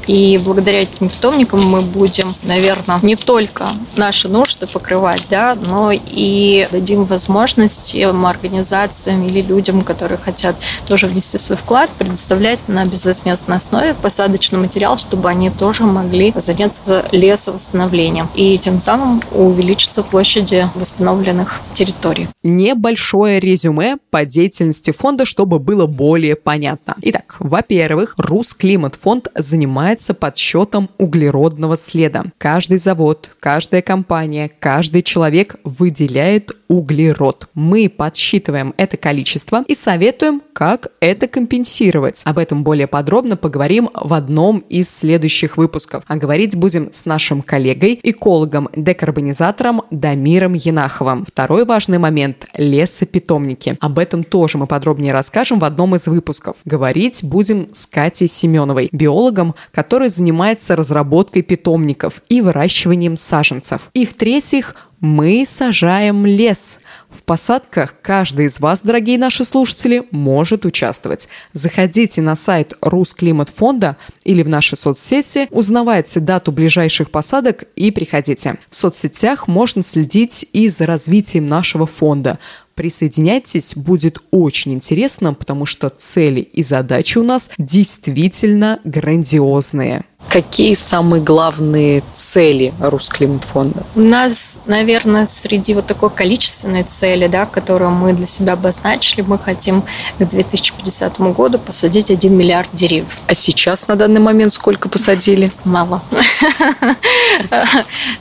И 0.06 0.40
благодаря 0.44 0.82
этим 0.82 1.08
питомникам 1.08 1.64
мы 1.64 1.80
будем, 1.80 2.34
наверное, 2.42 2.98
не 3.02 3.16
только 3.16 3.68
наши 3.96 4.28
нужды 4.28 4.66
покрывать, 4.66 5.22
да, 5.30 5.54
но 5.54 5.92
и 5.92 6.68
дадим 6.72 7.04
возможность 7.04 7.92
тем 7.92 8.26
организациям 8.26 9.26
или 9.26 9.40
людям, 9.40 9.82
которые 9.82 10.18
хотят 10.18 10.56
тоже 10.88 11.06
внести 11.06 11.38
свой 11.38 11.56
вклад, 11.56 11.90
предоставлять 11.98 12.58
на 12.68 12.84
безвозмездной 12.84 13.58
основе 13.58 13.94
посадочный 13.94 14.58
материал, 14.58 14.98
чтобы 14.98 15.28
они 15.28 15.50
тоже 15.50 15.84
могли 15.84 16.32
заняться 16.36 17.04
лесовосстановлением 17.12 18.28
и 18.34 18.58
тем 18.58 18.80
самым 18.80 19.22
увеличиться 19.30 20.02
площади 20.02 20.68
восстановленных 20.74 21.60
территорий. 21.74 22.28
Небольшое 22.42 23.38
резюме 23.38 23.98
по 24.10 24.24
деятельности 24.24 24.90
фонда, 24.90 25.24
чтобы 25.24 25.58
было 25.58 25.86
более 25.86 26.34
понятно. 26.36 26.96
Итак, 27.02 27.36
во-первых, 27.38 28.15
Русклиматфонд 28.16 29.28
занимается 29.34 30.14
подсчетом 30.14 30.88
углеродного 30.98 31.76
следа. 31.76 32.24
Каждый 32.38 32.78
завод, 32.78 33.30
каждая 33.40 33.82
компания, 33.82 34.50
каждый 34.58 35.02
человек 35.02 35.56
выделяет 35.64 36.52
углерод. 36.68 37.48
Мы 37.54 37.88
подсчитываем 37.88 38.74
это 38.76 38.96
количество 38.96 39.64
и 39.66 39.74
советуем, 39.74 40.42
как 40.52 40.88
это 41.00 41.28
компенсировать. 41.28 42.22
Об 42.24 42.38
этом 42.38 42.64
более 42.64 42.86
подробно 42.86 43.36
поговорим 43.36 43.90
в 43.94 44.14
одном 44.14 44.58
из 44.68 44.90
следующих 44.90 45.56
выпусков. 45.56 46.02
А 46.06 46.16
говорить 46.16 46.56
будем 46.56 46.92
с 46.92 47.04
нашим 47.06 47.42
коллегой, 47.42 48.00
экологом-декарбонизатором 48.02 49.82
Дамиром 49.90 50.54
Янаховым. 50.54 51.24
Второй 51.26 51.64
важный 51.64 51.98
момент– 51.98 52.46
лесопитомники. 52.56 53.76
Об 53.80 53.98
этом 53.98 54.24
тоже 54.24 54.58
мы 54.58 54.66
подробнее 54.66 55.12
расскажем 55.12 55.58
в 55.58 55.64
одном 55.64 55.94
из 55.94 56.06
выпусков. 56.06 56.56
Говорить 56.64 57.22
будем 57.22 57.68
с 57.72 57.86
Катей 57.96 58.28
Семеновой, 58.28 58.90
биологом, 58.92 59.54
который 59.72 60.10
занимается 60.10 60.76
разработкой 60.76 61.40
питомников 61.40 62.20
и 62.28 62.42
выращиванием 62.42 63.16
саженцев. 63.16 63.88
И 63.94 64.04
в-третьих, 64.04 64.74
мы 65.00 65.44
сажаем 65.46 66.26
лес. 66.26 66.78
В 67.08 67.22
посадках 67.22 67.94
каждый 68.02 68.46
из 68.46 68.60
вас, 68.60 68.82
дорогие 68.82 69.18
наши 69.18 69.44
слушатели, 69.44 70.06
может 70.10 70.66
участвовать. 70.66 71.28
Заходите 71.54 72.20
на 72.20 72.36
сайт 72.36 72.74
Русклиматфонда 72.82 73.96
или 74.24 74.42
в 74.42 74.48
наши 74.48 74.76
соцсети, 74.76 75.48
узнавайте 75.50 76.20
дату 76.20 76.52
ближайших 76.52 77.10
посадок 77.10 77.64
и 77.76 77.90
приходите. 77.90 78.58
В 78.68 78.74
соцсетях 78.74 79.48
можно 79.48 79.82
следить 79.82 80.46
и 80.52 80.68
за 80.68 80.84
развитием 80.84 81.48
нашего 81.48 81.86
фонда. 81.86 82.38
Присоединяйтесь, 82.76 83.74
будет 83.74 84.22
очень 84.30 84.74
интересно, 84.74 85.32
потому 85.32 85.64
что 85.64 85.88
цели 85.88 86.40
и 86.40 86.62
задачи 86.62 87.16
у 87.16 87.24
нас 87.24 87.50
действительно 87.56 88.80
грандиозные. 88.84 90.04
Какие 90.28 90.74
самые 90.74 91.22
главные 91.22 92.02
цели 92.12 92.74
Русклиматфонда? 92.80 93.84
У 93.94 94.00
нас, 94.00 94.58
наверное, 94.66 95.26
среди 95.26 95.74
вот 95.74 95.86
такой 95.86 96.10
количественной 96.10 96.82
цели, 96.82 97.26
да, 97.26 97.46
которую 97.46 97.90
мы 97.90 98.12
для 98.12 98.26
себя 98.26 98.54
обозначили, 98.54 99.22
мы 99.22 99.38
хотим 99.38 99.82
к 100.18 100.24
2050 100.24 101.20
году 101.32 101.58
посадить 101.58 102.10
1 102.10 102.36
миллиард 102.36 102.68
деревьев. 102.72 103.18
А 103.28 103.34
сейчас 103.34 103.86
на 103.88 103.96
данный 103.96 104.20
момент 104.20 104.52
сколько 104.52 104.88
посадили? 104.88 105.50
Мало. 105.64 106.02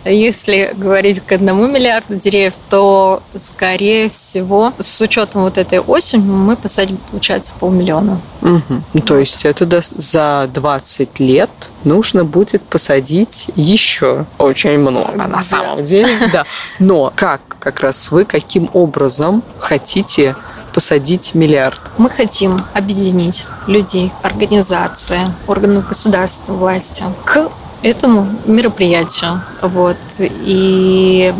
Если 0.06 0.74
говорить 0.76 1.22
к 1.22 1.32
одному 1.32 1.68
миллиарду 1.68 2.16
деревьев, 2.16 2.54
то, 2.70 3.24
скорее 3.38 4.10
всего, 4.10 4.74
с 4.80 5.02
учетом 5.02 5.44
вот 5.44 5.58
этой 5.58 5.80
осени 5.80 6.22
мы 6.22 6.56
посадим, 6.56 6.98
получается, 7.10 7.54
полмиллиона. 7.60 8.22
Угу. 8.42 9.02
То 9.06 9.18
есть 9.18 9.46
это 9.46 9.82
за 9.82 10.50
20 10.54 11.20
лет 11.20 11.50
нужно 11.86 12.26
будет 12.26 12.62
посадить 12.64 13.48
еще 13.56 14.26
очень 14.38 14.78
много 14.78 15.28
на 15.28 15.42
самом 15.42 15.84
деле. 15.84 16.10
Да. 16.34 16.44
Но 16.80 17.14
как 17.16 17.42
как 17.60 17.80
раз 17.80 18.12
вы, 18.12 18.26
каким 18.26 18.70
образом 18.74 19.44
хотите 19.60 20.36
посадить 20.74 21.34
миллиард? 21.34 21.80
Мы 21.98 22.10
хотим 22.10 22.62
объединить 22.74 23.46
людей, 23.68 24.12
организации, 24.22 25.22
органов 25.48 25.88
государственной 25.88 26.58
власти 26.58 27.04
к 27.24 27.50
этому 27.82 28.28
мероприятию. 28.46 29.42
Вот. 29.62 29.98
И 30.20 31.34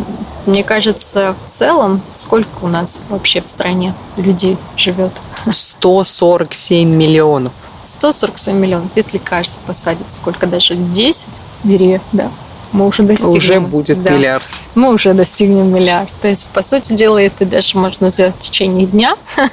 мне 0.46 0.64
кажется, 0.64 1.36
в 1.46 1.52
целом, 1.52 2.02
сколько 2.14 2.64
у 2.64 2.68
нас 2.68 3.02
вообще 3.10 3.42
в 3.42 3.48
стране 3.48 3.94
людей 4.16 4.58
живет? 4.78 5.12
147 5.50 6.88
миллионов. 6.88 7.54
147 7.86 8.58
миллионов, 8.58 8.90
если 8.96 9.18
каждый 9.18 9.60
посадит 9.66 10.06
сколько 10.12 10.48
даже 10.48 10.76
10 10.76 11.26
деревьев, 11.64 12.02
да, 12.12 12.32
мы 12.76 12.88
уже 12.88 13.04
достигнем. 13.04 13.36
Уже 13.38 13.60
будет 13.60 14.04
да, 14.04 14.12
миллиард. 14.12 14.46
Мы 14.76 14.94
уже 14.94 15.14
достигнем 15.14 15.74
миллиард. 15.74 16.10
То 16.22 16.28
есть, 16.28 16.48
по 16.48 16.62
сути 16.64 16.94
дела, 16.94 17.18
это 17.22 17.46
даже 17.46 17.78
можно 17.78 18.10
сделать 18.10 18.36
в 18.36 18.40
течение 18.40 18.86
дня. 18.86 19.16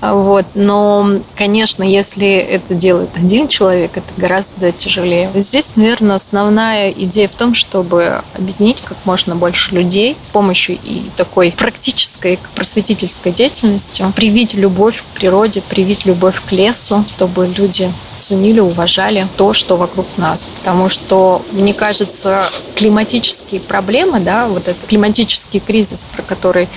вот. 0.00 0.44
Но, 0.54 1.20
конечно, 1.36 1.82
если 1.82 2.28
это 2.28 2.74
делает 2.74 3.10
один 3.16 3.48
человек, 3.48 3.92
это 3.96 4.08
гораздо 4.16 4.72
тяжелее. 4.72 5.30
Здесь, 5.34 5.72
наверное, 5.76 6.16
основная 6.16 6.90
идея 6.90 7.28
в 7.28 7.34
том, 7.34 7.54
чтобы 7.54 8.22
объединить 8.34 8.82
как 8.82 8.98
можно 9.04 9.34
больше 9.34 9.74
людей 9.74 10.16
с 10.22 10.32
помощью 10.32 10.78
и 10.82 11.10
такой 11.16 11.52
практической 11.56 12.38
просветительской 12.54 13.32
деятельности, 13.32 14.04
привить 14.14 14.54
любовь 14.54 15.02
к 15.02 15.18
природе, 15.18 15.62
привить 15.62 16.04
любовь 16.04 16.40
к 16.46 16.52
лесу, 16.52 17.04
чтобы 17.16 17.46
люди 17.46 17.90
ценили, 18.20 18.60
уважали 18.60 19.26
то, 19.36 19.52
что 19.52 19.76
вокруг 19.76 20.06
нас. 20.16 20.44
Потому 20.44 20.88
что, 20.88 21.42
мне 21.52 21.74
кажется, 21.74 22.44
климатические 22.76 23.60
проблемы, 23.60 24.20
да, 24.20 24.46
вот 24.46 24.68
этот 24.68 24.86
климатический 24.86 25.60
кризис, 25.60 26.06
про 26.14 26.22
который 26.22 26.68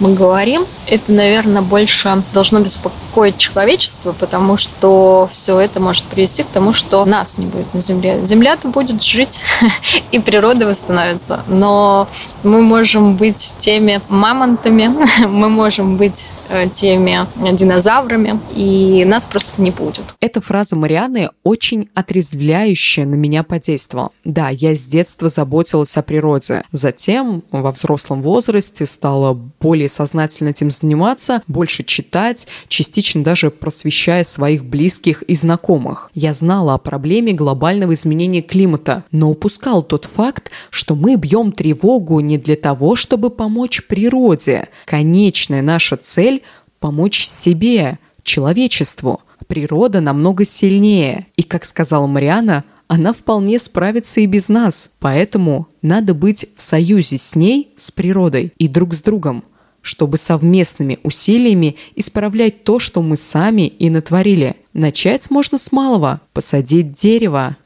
мы 0.00 0.14
говорим, 0.14 0.66
это, 0.86 1.12
наверное, 1.12 1.62
больше 1.62 2.22
должно 2.32 2.60
беспокоить 2.60 3.38
человечество, 3.38 4.12
потому 4.12 4.56
что 4.56 5.28
все 5.32 5.58
это 5.58 5.80
может 5.80 6.04
привести 6.04 6.42
к 6.42 6.48
тому, 6.48 6.72
что 6.72 7.04
нас 7.04 7.38
не 7.38 7.46
будет 7.46 7.72
на 7.74 7.80
Земле. 7.80 8.24
Земля-то 8.24 8.68
будет 8.68 9.02
жить, 9.02 9.40
и 10.12 10.18
природа 10.18 10.66
восстановится. 10.66 11.42
Но 11.48 12.08
мы 12.42 12.62
можем 12.62 13.16
быть 13.16 13.54
теми 13.58 14.00
мамонтами, 14.08 14.90
мы 15.26 15.48
можем 15.48 15.96
быть 15.96 16.30
теми 16.74 17.26
динозаврами, 17.56 18.40
и 18.54 19.04
нас 19.04 19.24
просто 19.24 19.60
не 19.62 19.70
будет. 19.70 20.04
Эта 20.20 20.40
фраза 20.40 20.76
Марианы 20.76 21.30
очень 21.42 21.88
отрезвляющая 21.94 23.06
на 23.06 23.14
меня 23.14 23.42
подействовала. 23.42 24.10
Да, 24.24 24.48
я 24.48 24.74
с 24.74 24.86
детства 24.86 25.28
заботилась 25.28 25.96
о 25.96 26.02
природе. 26.02 26.64
Затем 26.72 27.42
во 27.50 27.72
взрослом 27.72 28.22
возрасте 28.22 28.86
стала 28.86 29.34
более 29.60 29.88
сознательно 29.88 30.50
этим 30.50 30.70
заниматься, 30.70 31.42
больше 31.46 31.84
читать, 31.84 32.46
частично 32.68 33.22
даже 33.22 33.50
просвещая 33.50 34.24
своих 34.24 34.64
близких 34.64 35.22
и 35.22 35.34
знакомых. 35.34 36.10
Я 36.14 36.34
знала 36.34 36.74
о 36.74 36.78
проблеме 36.78 37.32
глобального 37.32 37.94
изменения 37.94 38.42
климата, 38.42 39.04
но 39.12 39.30
упускал 39.30 39.82
тот 39.82 40.04
факт, 40.04 40.50
что 40.70 40.94
мы 40.94 41.16
бьем 41.16 41.52
тревогу 41.52 42.20
не 42.20 42.38
для 42.38 42.56
того, 42.56 42.96
чтобы 42.96 43.30
помочь 43.30 43.86
природе. 43.86 44.68
Конечная 44.84 45.62
наша 45.62 45.96
цель– 45.96 46.42
помочь 46.78 47.26
себе, 47.26 47.98
человечеству. 48.22 49.20
Природа 49.46 50.00
намного 50.00 50.44
сильнее. 50.44 51.26
И, 51.36 51.42
как 51.42 51.64
сказала 51.64 52.06
Мариана, 52.06 52.64
она 52.88 53.12
вполне 53.12 53.58
справится 53.58 54.20
и 54.20 54.26
без 54.26 54.48
нас. 54.48 54.92
Поэтому 54.98 55.68
надо 55.82 56.14
быть 56.14 56.46
в 56.54 56.62
союзе 56.62 57.18
с 57.18 57.34
ней, 57.34 57.72
с 57.76 57.90
природой 57.90 58.52
и 58.58 58.68
друг 58.68 58.94
с 58.94 59.02
другом, 59.02 59.44
чтобы 59.82 60.18
совместными 60.18 60.98
усилиями 61.02 61.76
исправлять 61.94 62.64
то, 62.64 62.78
что 62.78 63.02
мы 63.02 63.16
сами 63.16 63.68
и 63.68 63.90
натворили. 63.90 64.56
Начать 64.72 65.30
можно 65.30 65.58
с 65.58 65.72
малого– 65.72 66.20
посадить 66.32 66.92
дерево. 66.92 67.56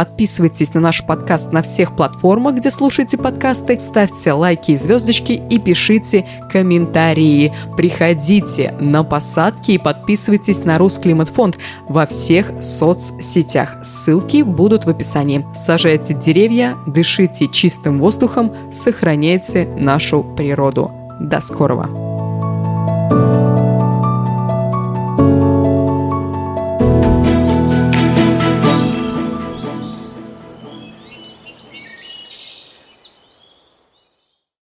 Подписывайтесь 0.00 0.72
на 0.72 0.80
наш 0.80 1.04
подкаст 1.04 1.52
на 1.52 1.60
всех 1.60 1.94
платформах, 1.94 2.54
где 2.54 2.70
слушаете 2.70 3.18
подкасты, 3.18 3.78
ставьте 3.78 4.32
лайки 4.32 4.70
и 4.70 4.76
звездочки 4.76 5.32
и 5.32 5.58
пишите 5.58 6.26
комментарии. 6.50 7.52
Приходите 7.76 8.74
на 8.80 9.04
посадки 9.04 9.72
и 9.72 9.78
подписывайтесь 9.78 10.64
на 10.64 10.78
Русклиматфонд 10.78 11.58
во 11.86 12.06
всех 12.06 12.50
соцсетях. 12.62 13.84
Ссылки 13.84 14.40
будут 14.40 14.86
в 14.86 14.88
описании. 14.88 15.44
Сажайте 15.54 16.14
деревья, 16.14 16.78
дышите 16.86 17.48
чистым 17.48 17.98
воздухом, 17.98 18.54
сохраняйте 18.72 19.66
нашу 19.66 20.24
природу. 20.34 20.90
До 21.20 21.42
скорого! 21.42 21.90
thank 23.10 23.34
you 23.34 23.39